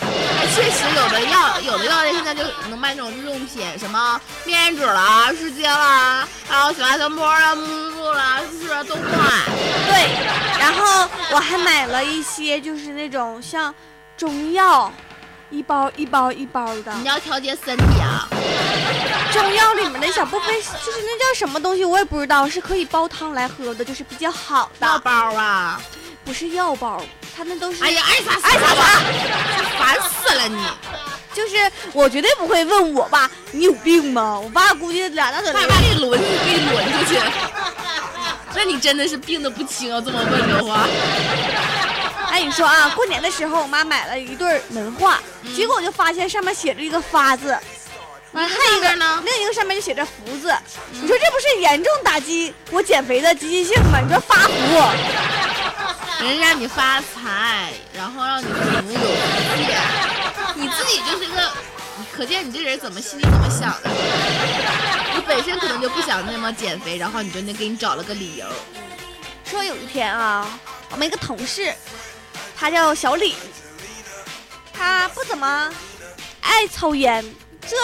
[0.00, 9.44] 哎，确实有的药，有的药店现在就能卖那种日用品，什么面纸啦、湿巾啦，还有小爱心波啦、沐浴露啦，是不是都卖？
[9.86, 10.10] 对，
[10.58, 13.74] 然后我还买了一些就是那种像
[14.16, 14.92] 中药。
[15.50, 16.92] 一包一包一包的。
[16.94, 18.26] 你要调节身体啊。
[19.30, 24.86] 中药里面的小部分就是那叫什么东西，我也不知道，是可以煲汤来喝的，就是比较好的。
[24.86, 25.80] 药包啊，
[26.24, 27.00] 不是药包，
[27.36, 27.82] 它那都是。
[27.82, 29.02] 哎呀，爱啥爱啥吧，
[29.78, 30.56] 烦死了你！
[31.34, 31.56] 就是
[31.92, 34.38] 我绝对不会问我爸，你有病吗？
[34.38, 35.52] 我爸估计俩大嘴。
[35.52, 37.32] 他爸给你轮，给你轮出去了。
[38.54, 40.00] 那你真的是病的不轻啊！
[40.00, 40.86] 这么问的话。
[42.30, 45.20] 哎，你说啊，过年的时候我妈买了一对门画，
[45.56, 47.58] 结果我就发现上面写着一个发字。
[48.32, 50.52] 还一个呢，另一个上面就写着福字。
[50.92, 54.00] 你说这不是严重打击我减肥的积极性吗？
[54.00, 54.52] 你说发福，
[56.24, 58.52] 人让你发财，然后让你福
[58.92, 59.74] 有福气，
[60.54, 61.52] 你自己就是个，
[62.16, 63.90] 可见你这人怎么心里怎么想的。
[65.14, 68.46] 你本身可能就不想那么减肥，然后你就那给你找了个理由。
[69.44, 70.58] 说有一天啊，
[70.90, 71.74] 我们一个同事，
[72.56, 73.34] 他叫小李，
[74.72, 75.70] 他不怎么
[76.40, 77.22] 爱抽烟，
[77.60, 77.76] 这。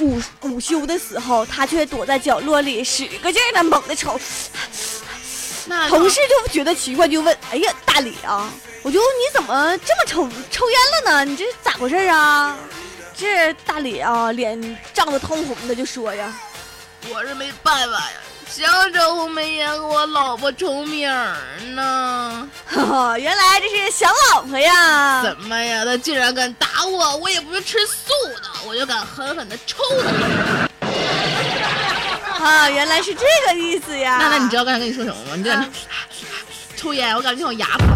[0.00, 4.16] 午午休的时候，他却躲在角落里，使个劲儿的猛的抽。
[5.88, 8.50] 同事就觉得奇怪，就问：“哎呀，大李啊，
[8.82, 11.24] 我就问你怎么这么抽抽烟了呢？
[11.24, 12.56] 你这咋回事啊？”
[13.16, 16.32] 这大李啊，脸涨得通红的，就说呀
[17.10, 18.12] ：“我是没办法呀。”
[18.50, 21.06] 想着我没烟，我老婆重名
[21.74, 22.48] 呢。
[22.66, 25.22] 哈 哈原来这是想老婆呀？
[25.22, 25.84] 怎么呀？
[25.84, 27.16] 他竟然敢打我！
[27.18, 28.10] 我也不是吃素
[28.42, 30.68] 的，我就敢狠狠的抽他。
[32.48, 34.16] 啊，原来是这个意思呀！
[34.16, 35.36] 娜娜你知道刚才跟你说什么吗？
[35.36, 35.52] 你这
[36.76, 37.86] 抽烟，我感觉像牙疼。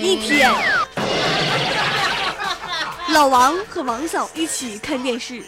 [0.00, 0.48] 一天，
[3.10, 5.42] 老王和王嫂一起看电视，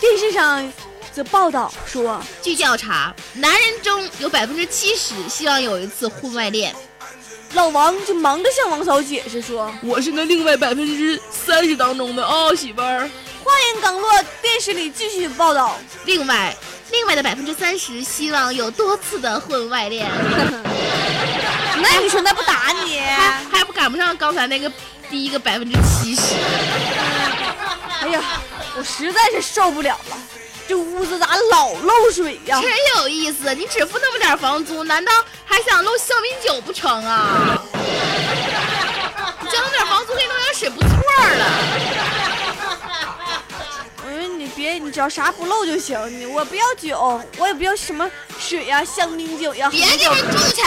[0.00, 0.72] 电视上。
[1.12, 6.74] 则报道说，据调查，男人中有百分之七十希望有一次婚外恋。
[7.52, 13.08] 老王就忙着向王嫂解释说：“我是那另外百分之三十当中的啊，媳妇儿。”
[13.44, 16.56] 话音刚落，电视里继续报道：另外，
[16.90, 20.10] 另外的百分之三十希望有多次的婚外恋。
[21.82, 22.98] 那你说那不打你？
[23.00, 24.72] 还还不赶不上刚才那个
[25.10, 26.34] 第一个百分之七十？
[28.00, 28.22] 哎呀，
[28.76, 30.16] 我实在是受不了了。
[30.66, 32.58] 这屋子咋老漏水呀？
[32.62, 33.54] 真有意思！
[33.54, 35.12] 你只付那么点房租，难道
[35.44, 37.60] 还想漏香槟酒不成啊？
[39.40, 41.44] 你交那点房租可以弄点水，不错了。
[44.54, 45.98] 别，你只要啥不漏就行。
[46.18, 49.68] 你我不要酒，我也不要什么水呀、香槟酒呀。
[49.70, 50.62] 别给人住去！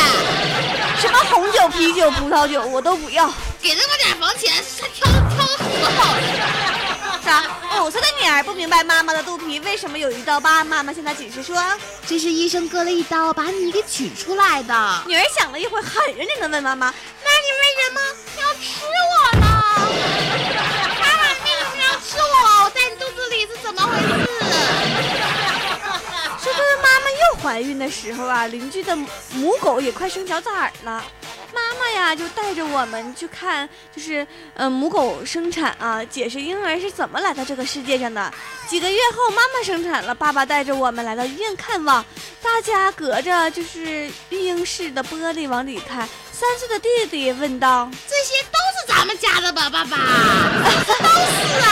[0.99, 3.31] 什么红酒、啤酒、葡萄酒我都不要。
[3.61, 5.63] 给那么点房钱，还挑挑可
[5.95, 6.21] 好的。
[7.23, 7.43] 啥？
[7.83, 11.61] 五岁的女儿不明白妈妈的肚皮为什么有一道疤，妈妈向她解释说
[12.07, 14.73] ：“这是医生割了一刀，把你给取出来的。”
[15.05, 18.01] 女儿想了一会儿，很认真的问妈妈：“那你为什么
[18.41, 19.45] 要吃我呢？
[20.99, 22.56] 妈妈，你为什么要吃我？
[23.67, 24.07] 怎么回事？”
[26.39, 28.95] 说着，妈妈又怀孕的时候啊，邻居的
[29.33, 31.03] 母狗也快生小崽儿了。
[31.53, 38.31] 妈妈呀，就带着我们去看，就是嗯母狗生产啊，解释婴儿是怎么来到这个世界上的。
[38.67, 42.05] 几个月后，妈妈生产了，爸爸带着我们来到医院看望。
[42.41, 46.07] 大家隔着就是育婴室的玻璃往里看。
[46.31, 49.97] 三岁的弟弟问道：“这些都是咱们家的吧，爸爸
[50.63, 51.01] ？”“都是
[51.65, 51.67] 啊。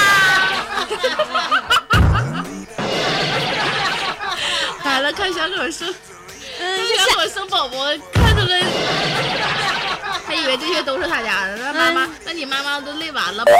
[5.15, 5.93] ”看小狗生，
[6.59, 7.77] 嗯，小狗生宝宝，
[8.13, 8.57] 看着了。
[10.25, 13.51] 还以为这些都是他家的，那妈妈，那你妈妈都累完了吧？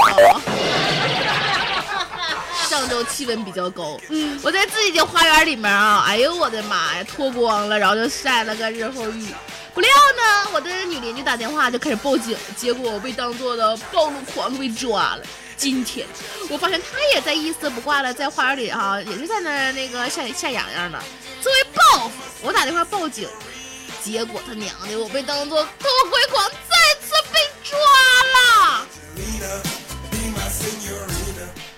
[2.67, 9.27] 上周气温比较高，嗯，我在自己的花园里面啊，哎呦我的妈呀，脱光了，然后就晒了个日后浴。
[9.73, 15.19] 不料呢，我的女邻居打电话就开始报警，结果我被当做的暴露狂被抓了。
[15.57, 16.07] 今天
[16.49, 21.01] 我发现他也在一丝不挂的在花园里啊，也是在那那个晒晒痒痒呢。
[21.41, 23.27] 作为报复，我打电话报警。
[24.03, 27.77] 结果他娘的，我被当做偷窥狂，再次被抓
[28.35, 28.85] 了。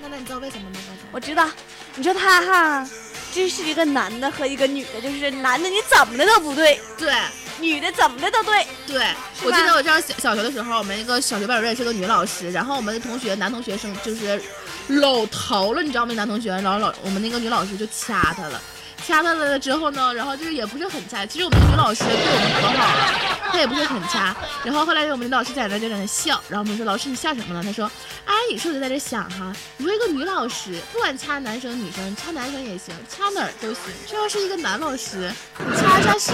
[0.01, 0.77] 娜娜你知道为什么吗？
[1.13, 1.49] 我知道，
[1.95, 2.89] 你说他哈，
[3.33, 7.13] 这是一个男的和一个女的，就是男的你怎么的都不对，对，
[7.59, 9.07] 女的怎么的都对，对。
[9.43, 14.41] 我记得我上小小学的时候，我们一个小学班主任是个女老师，然后我们的同学男同学生就是
[14.87, 16.13] 老头了，你知道吗？
[16.13, 18.61] 男同学，然后老我们那个女老师就掐他了。
[19.07, 21.25] 掐他了之后呢，然后就是也不是很掐。
[21.25, 24.35] 其实我们女老师对我们可好了，她也不是很掐。
[24.65, 27.63] 然后后来我们女老师在那就在那笑，然后我们说老师你笑什么呢？
[27.63, 27.89] 他说，
[28.25, 29.53] 哎，你说我就在这想哈？
[29.77, 33.81] 你说一个女老师不管掐男生女生，掐男生也行，掐哪儿都行。
[34.05, 36.33] 这要是一个男老师，你掐掐试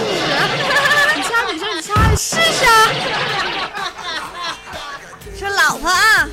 [1.14, 2.66] 你掐女生你掐试试。
[5.38, 6.28] 说老婆啊，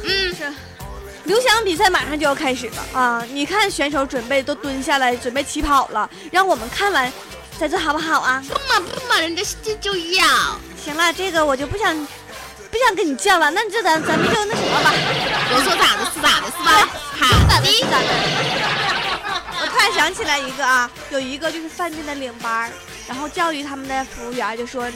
[1.26, 3.26] 刘翔比赛马上就要开始了啊！
[3.32, 7.12] 你看选手准备都蹲下来准备起跑了，让我们看完，
[7.60, 8.44] 再做好不好啊？
[8.48, 10.26] 不嘛不嘛，人家这就要。
[10.84, 11.96] 行了，这个我就不想
[12.72, 14.92] 不想跟你犟了，那就咱咱们就那什么吧。
[15.54, 16.90] 我说咋的是咋的，是吧？
[17.18, 18.08] 好，咋的是咋的。
[19.62, 22.72] 我突然想起来一个啊，有一个就是饭店的领班，
[23.08, 24.88] 然后教育他们的服务员就说。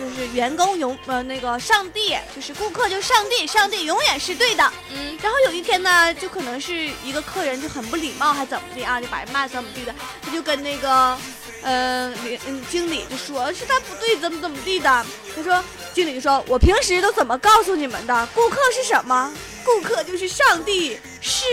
[0.00, 4.72] 就是员工永呃那个上帝，就是顾客就是上帝，上帝永远是对的。
[4.90, 11.18] 嗯，然后有一天呢，就可能是一个客人就很不礼貌，还怎么的啊，就把人骂怎么地的，他就跟那个，
[11.62, 12.10] 呃，
[12.46, 15.04] 嗯经理就说是他不对，怎么怎么地的。
[15.36, 18.28] 他说经理就说，我平时都怎么告诉你们的？
[18.34, 19.30] 顾客是什么？
[19.62, 21.44] 顾客就是上帝，是。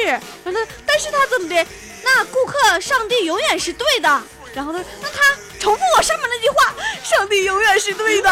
[0.45, 1.65] 他说，但是他怎么的？
[2.03, 4.23] 那顾客上帝永远是对的。
[4.53, 5.21] 然后他说那他
[5.59, 6.73] 重复我上面那句话，
[7.03, 8.29] 上帝永远是对的。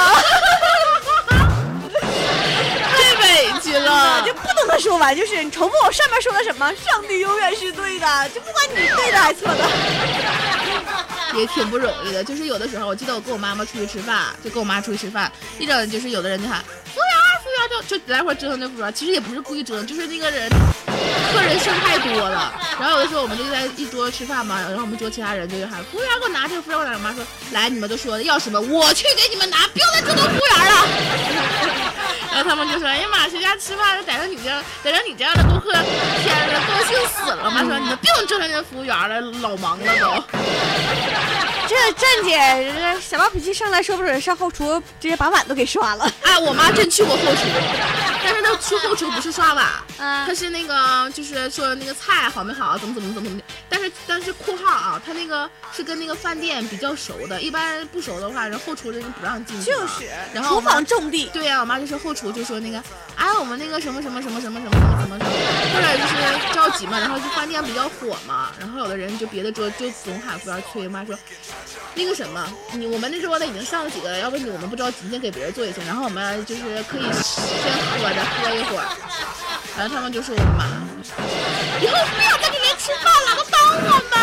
[2.92, 9.66] 太委屈了，就不能说完，就是你重复我上面说的什么，上帝永远是对的，就不管你对的还是错的。
[11.34, 20.50] 也挺不容易的，就是有的时候，我记得我跟我妈妈出去吃饭，就跟我妈出去吃饭，一整就是有的人就喊服务员，服务员就就来回折腾那服务员，其实也不是故意折腾，就是那个人
[21.32, 22.52] 客人事太多了。
[22.80, 26.96] 然后有的时候我们就在一桌吃饭嘛，然后我们桌其他人就喊服务员给我拿这个，服务员给我拿。
[26.96, 30.88] 我妈说来，你们都说要什么，我去给你们拿，不要再折腾服务员了。
[32.34, 37.44] 然后他们就说，哎呀妈，谁家吃饭逮着你这样，逮着你这样的顾客，天呐，高兴死了。
[37.46, 41.45] 我妈说你们不用折腾那服务员了，老忙了都。
[41.68, 46.12] 这站姐这小暴脾气上来说不准上后厨直接把碗都给刷了。
[46.22, 47.42] 哎，我妈真去过后厨，
[48.26, 49.68] 但是他去后厨不是刷碗，
[49.98, 53.42] 他是那个就是说那个菜好没好，怎么怎么怎么怎么。
[53.70, 59.62] 但是但是括号啊，他那个是跟那个饭店比较熟的，一般不熟的话，人后厨人不让进。
[59.64, 61.30] 就是，然后厨房重地。
[61.32, 62.84] 对呀，我妈就说后厨就说那个，
[63.16, 64.72] 哎，我们那个什么什么什么什么什么
[65.02, 71.16] 什么什么，后来就是着急嘛，然后就饭店比较火嘛，然后有的人就别的桌就总喊服务员催，我妈说。
[71.98, 78.86] 那个什么，你我们那桌子已经上了几个了，要不你我们不着急，先给别人做一下，然后我们就是可以先喝着喝一会儿。
[79.78, 80.66] 然后他们就说我妈，
[81.82, 84.16] 以后不要在这边吃饭了，都帮我们。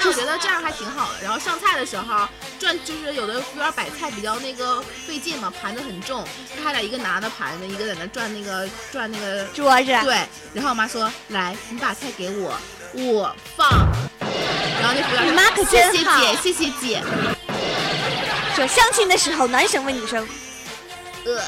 [0.00, 1.18] 就觉得这样还挺好的。
[1.22, 6.24] 然后上菜的时候转，就是有的服务员摆菜比较那个费劲嘛，盘子很重，
[6.62, 9.86] 他俩一个拿着盘子，一个在那转那个转那个桌子。
[9.86, 10.16] 对。
[10.54, 12.56] 然后我妈说，来，你把菜给我，
[12.92, 13.68] 我放。
[14.80, 17.02] 然后那服务员，你妈可真好，谢谢姐，谢谢姐。
[18.54, 20.26] 说相亲的时候，男生问女生，
[21.26, 21.42] 呃，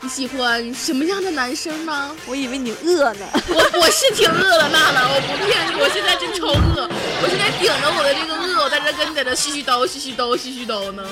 [0.00, 2.14] 你喜欢什么样的男生呢？
[2.26, 3.26] 我以为你饿呢。
[3.48, 6.88] 我我是挺饿的，娜娜，我不骗你，我现在真超饿，
[7.20, 11.02] 我现在顶着我的这个饿，我在这跟你在这絮絮叨絮絮叨絮絮叨呢。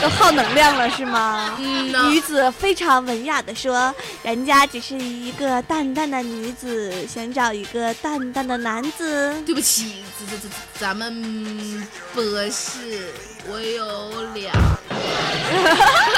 [0.00, 1.54] 都耗能量了是吗？
[1.58, 10.48] 嗯女子非常文雅的说：“人家只是一个淡淡的女子，想找一个淡淡的男子。”对不起，这这这
[10.80, 13.12] 咱们不是，
[13.46, 14.52] 我有两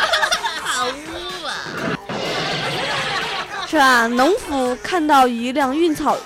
[3.74, 4.06] 是吧？
[4.06, 6.16] 农夫看到一辆运草。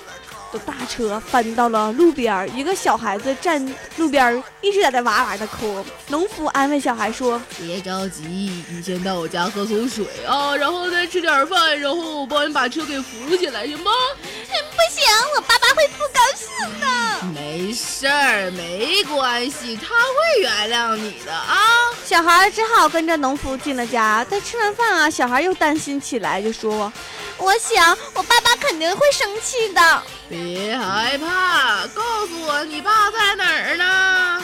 [0.51, 3.63] 的大车翻到了路边一个小孩子站
[3.99, 5.85] 路边一直在那哇哇的哭。
[6.07, 8.23] 农夫安慰小孩说：“别着急，
[8.71, 13.91] 你先到我家喝口水啊，然后再吃点饭，然后我帮你把车给扶起来，行吗
[14.23, 15.05] ？”“不行，
[15.37, 16.87] 我爸爸会不高兴的。
[17.33, 21.57] ”“没事儿，没关系，他会原谅你的啊。”
[22.05, 24.25] 小孩只好跟着农夫进了家。
[24.25, 26.93] 在吃完饭啊，小孩又担心起来，就说。
[27.37, 30.03] 我想，我爸爸肯定会生气的。
[30.29, 34.43] 别害怕，告诉我你爸在哪儿呢？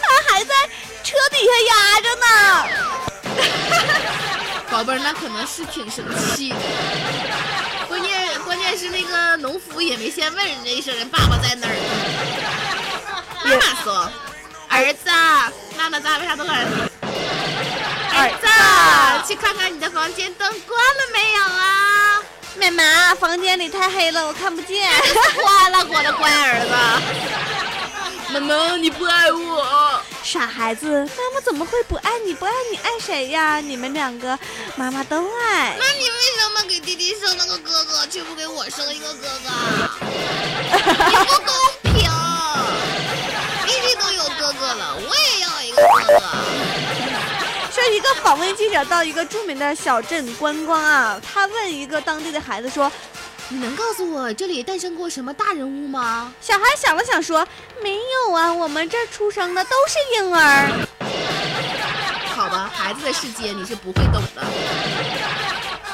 [0.00, 0.54] 他还在
[1.02, 2.26] 车底下压着呢。
[4.70, 6.04] 宝贝儿，那可能是挺生
[6.36, 6.56] 气的。
[8.68, 11.80] 关键是那个农夫也没先问人家一声，人爸爸在哪儿呢？
[13.42, 14.12] 妈妈说
[14.68, 15.08] ：“儿子，
[15.78, 16.58] 妈妈咋为啥都喊
[18.12, 19.26] 儿子？
[19.26, 22.20] 去看看你的房间灯关了没有啊？”
[22.60, 24.86] 妈妈，房间里太黑了，我看不见。
[25.40, 26.60] 关了，我的乖儿
[28.28, 28.36] 子。
[28.38, 30.02] 妈妈，你不爱我？
[30.30, 32.34] 傻孩子，妈妈怎么会不爱你？
[32.34, 33.60] 不爱你爱谁呀？
[33.60, 34.38] 你们两个，
[34.76, 35.74] 妈妈都爱。
[35.78, 39.48] 那你为什么给弟弟生了个哥哥，却不给我生一个哥哥？
[41.08, 42.10] 你不公平！
[43.66, 46.20] 弟弟都有哥哥了，我也要一个哥哥。
[47.72, 52.92] 说一个访问记者到一个著名的小镇观光啊，他问一个当地的孩子说
[53.50, 57.46] ：“你能告诉我这里诞生过什么大人物吗？”小孩想了想说
[57.82, 60.70] ：“没有啊，我们这儿出生的都是婴儿。”
[62.36, 64.44] 好吧，孩子的世界你是不会懂的。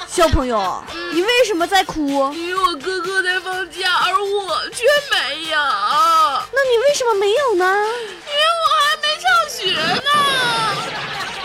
[0.06, 2.32] 小朋友，你为什么在哭？
[2.34, 5.58] 因为我哥哥在放假，而我却没有。
[5.58, 7.64] 那你为什么没有呢？
[7.64, 10.10] 因为我还没上学呢。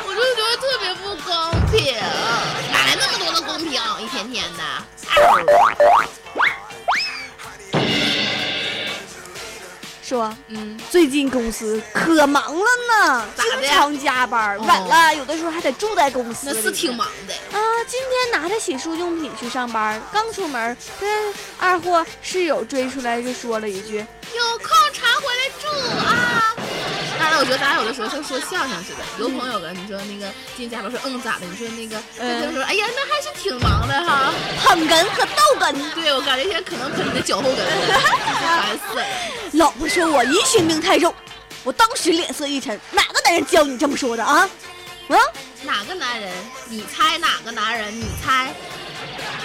[0.06, 1.32] 我就觉得特别不公
[1.72, 1.96] 平，
[2.72, 3.82] 哪来那么多的公平？
[4.00, 4.64] 一天天的。
[10.02, 16.52] 说，嗯，最近公司可忙了呢，经常加班，哦晚了有的时候还得住在公司。
[16.52, 17.34] 那是挺忙的。
[17.56, 25.68] 啊，今天拿着洗漱用品去上班，刚出门，跟二货室友追出来就说了一句有空常回来住
[26.04, 26.56] 啊！
[27.20, 31.46] 当然，我觉得咱俩有的时候像说相声似的，有朋友跟，你说那个进加班说嗯咋的？
[31.46, 34.34] 你说那个，嗯他说哎呀，那还是挺忙的哈。
[34.64, 35.94] 捧哏和逗哏。
[35.94, 37.58] 对，我感觉现在可能喷你的脚后跟，
[38.40, 39.06] 烦死了。
[39.54, 41.14] 老婆说我疑心病太重，
[41.64, 44.50] 我当时脸色一沉，哪个男人教你这么说的啊？
[45.10, 45.18] 啊？
[45.64, 46.32] 哪个男人？
[46.70, 47.94] 你猜哪个男人？
[48.00, 48.54] 你猜？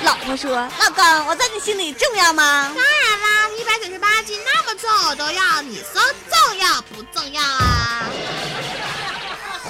[0.03, 8.07] 老婆说：“老公，我在你心里重要吗当然啦，一百九十八斤那么重我都要，你说重要不重要啊？？”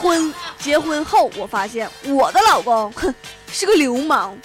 [0.01, 3.14] 婚结婚后，我发现我的老公哼
[3.53, 4.37] 是个流氓。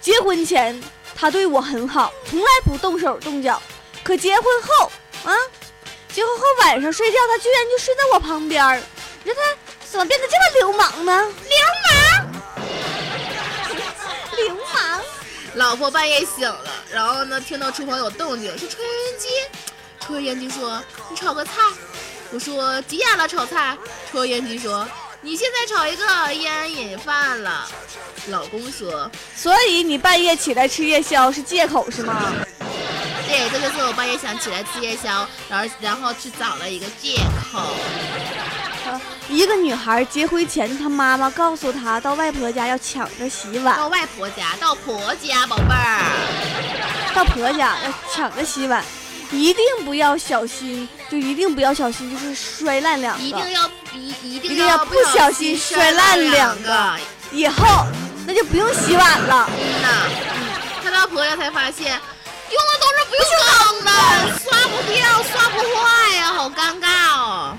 [0.00, 0.82] 结婚前
[1.14, 3.60] 他对我很好，从来不动手动脚，
[4.02, 4.90] 可结婚后
[5.24, 5.36] 啊，
[6.12, 8.80] 结婚后晚上睡觉他居然就睡在我旁边儿。
[9.24, 9.56] 你说他
[9.90, 11.12] 怎么变得这么流氓呢？
[11.22, 11.58] 流
[11.90, 12.07] 氓，
[14.46, 15.00] 流氓。
[15.54, 19.28] 老婆半夜醒了，然后呢，听到厨房有动静，是抽烟机。
[20.00, 21.52] 抽油烟机说：“你炒个菜。”
[22.30, 23.26] 我说：“几点了？
[23.26, 23.76] 炒菜？”
[24.12, 24.86] 抽油烟机说
[25.22, 27.66] ：“你现在炒一个烟瘾犯了。”
[28.28, 32.30] 老公说所以你半夜起来吃夜宵是借口是吗
[33.26, 37.16] ？：“对，这就是我半夜想起来吃夜宵，然后然后去找了一个借
[37.50, 37.74] 口。
[39.28, 47.14] 一个女孩结婚前，她妈妈告诉她到外婆家要抢着洗碗，到外婆家，到婆家，宝贝儿。
[47.14, 48.82] 到婆家要抢着洗碗，
[49.30, 56.96] 一定不要小心，就一定不要小心，就是摔烂两个，一定要一一定要不小心摔烂两个，
[57.30, 57.84] 以后
[58.26, 59.50] 那就不用洗碗了。
[59.58, 59.88] 嗯呐，
[60.36, 60.46] 嗯，
[60.82, 62.00] 他到婆家才发现，
[62.50, 63.90] 用的都是不锈钢的，
[64.38, 66.86] 刷不掉，刷不坏呀、好尴尬
[67.18, 67.57] 哦。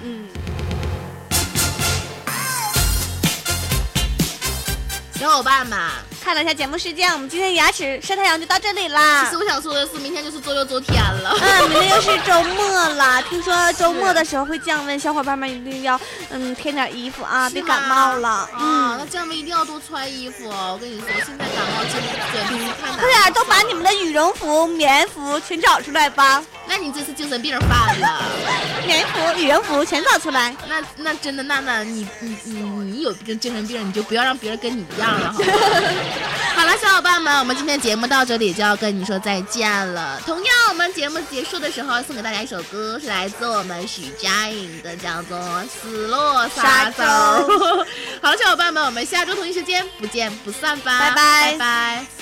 [5.19, 5.77] 小伙伴们，
[6.23, 9.37] 看了一下节目时间，我们今天牙齿晒太阳就到这里啦其实。
[9.37, 11.35] 我想说的是，明天就是周六周天了。
[11.41, 15.99] 嗯，明天又是周末了，听说周末的时候会降温，小伙伴们一定要
[16.29, 18.29] 嗯添点衣服啊，别感冒了。
[18.29, 20.71] 啊，嗯，那降温一定要多穿衣服哦。
[20.71, 22.97] 我跟你说，现在感冒真的简直是太难了。
[22.99, 28.21] 快点都把你们的羽绒服、棉服全找出来吧，那你这是精神病犯了。
[28.85, 30.55] 棉服、羽绒服全找出来。
[30.67, 35.45] 那那真的，娜娜，你你你你有精精神病，你就不要让别人跟你一样了，好吗？
[36.55, 40.21] 好了，小伙伴们，我们今天节目到这里就要跟你说再见了。
[40.25, 47.03] 同样，我们节目结束的时候送给大家一首歌，是来自我们许佳颖的，叫做《死落沙洲》。
[48.21, 52.18] 好了，小伙伴们，我们下周同一时间不见不散吧，拜拜拜拜。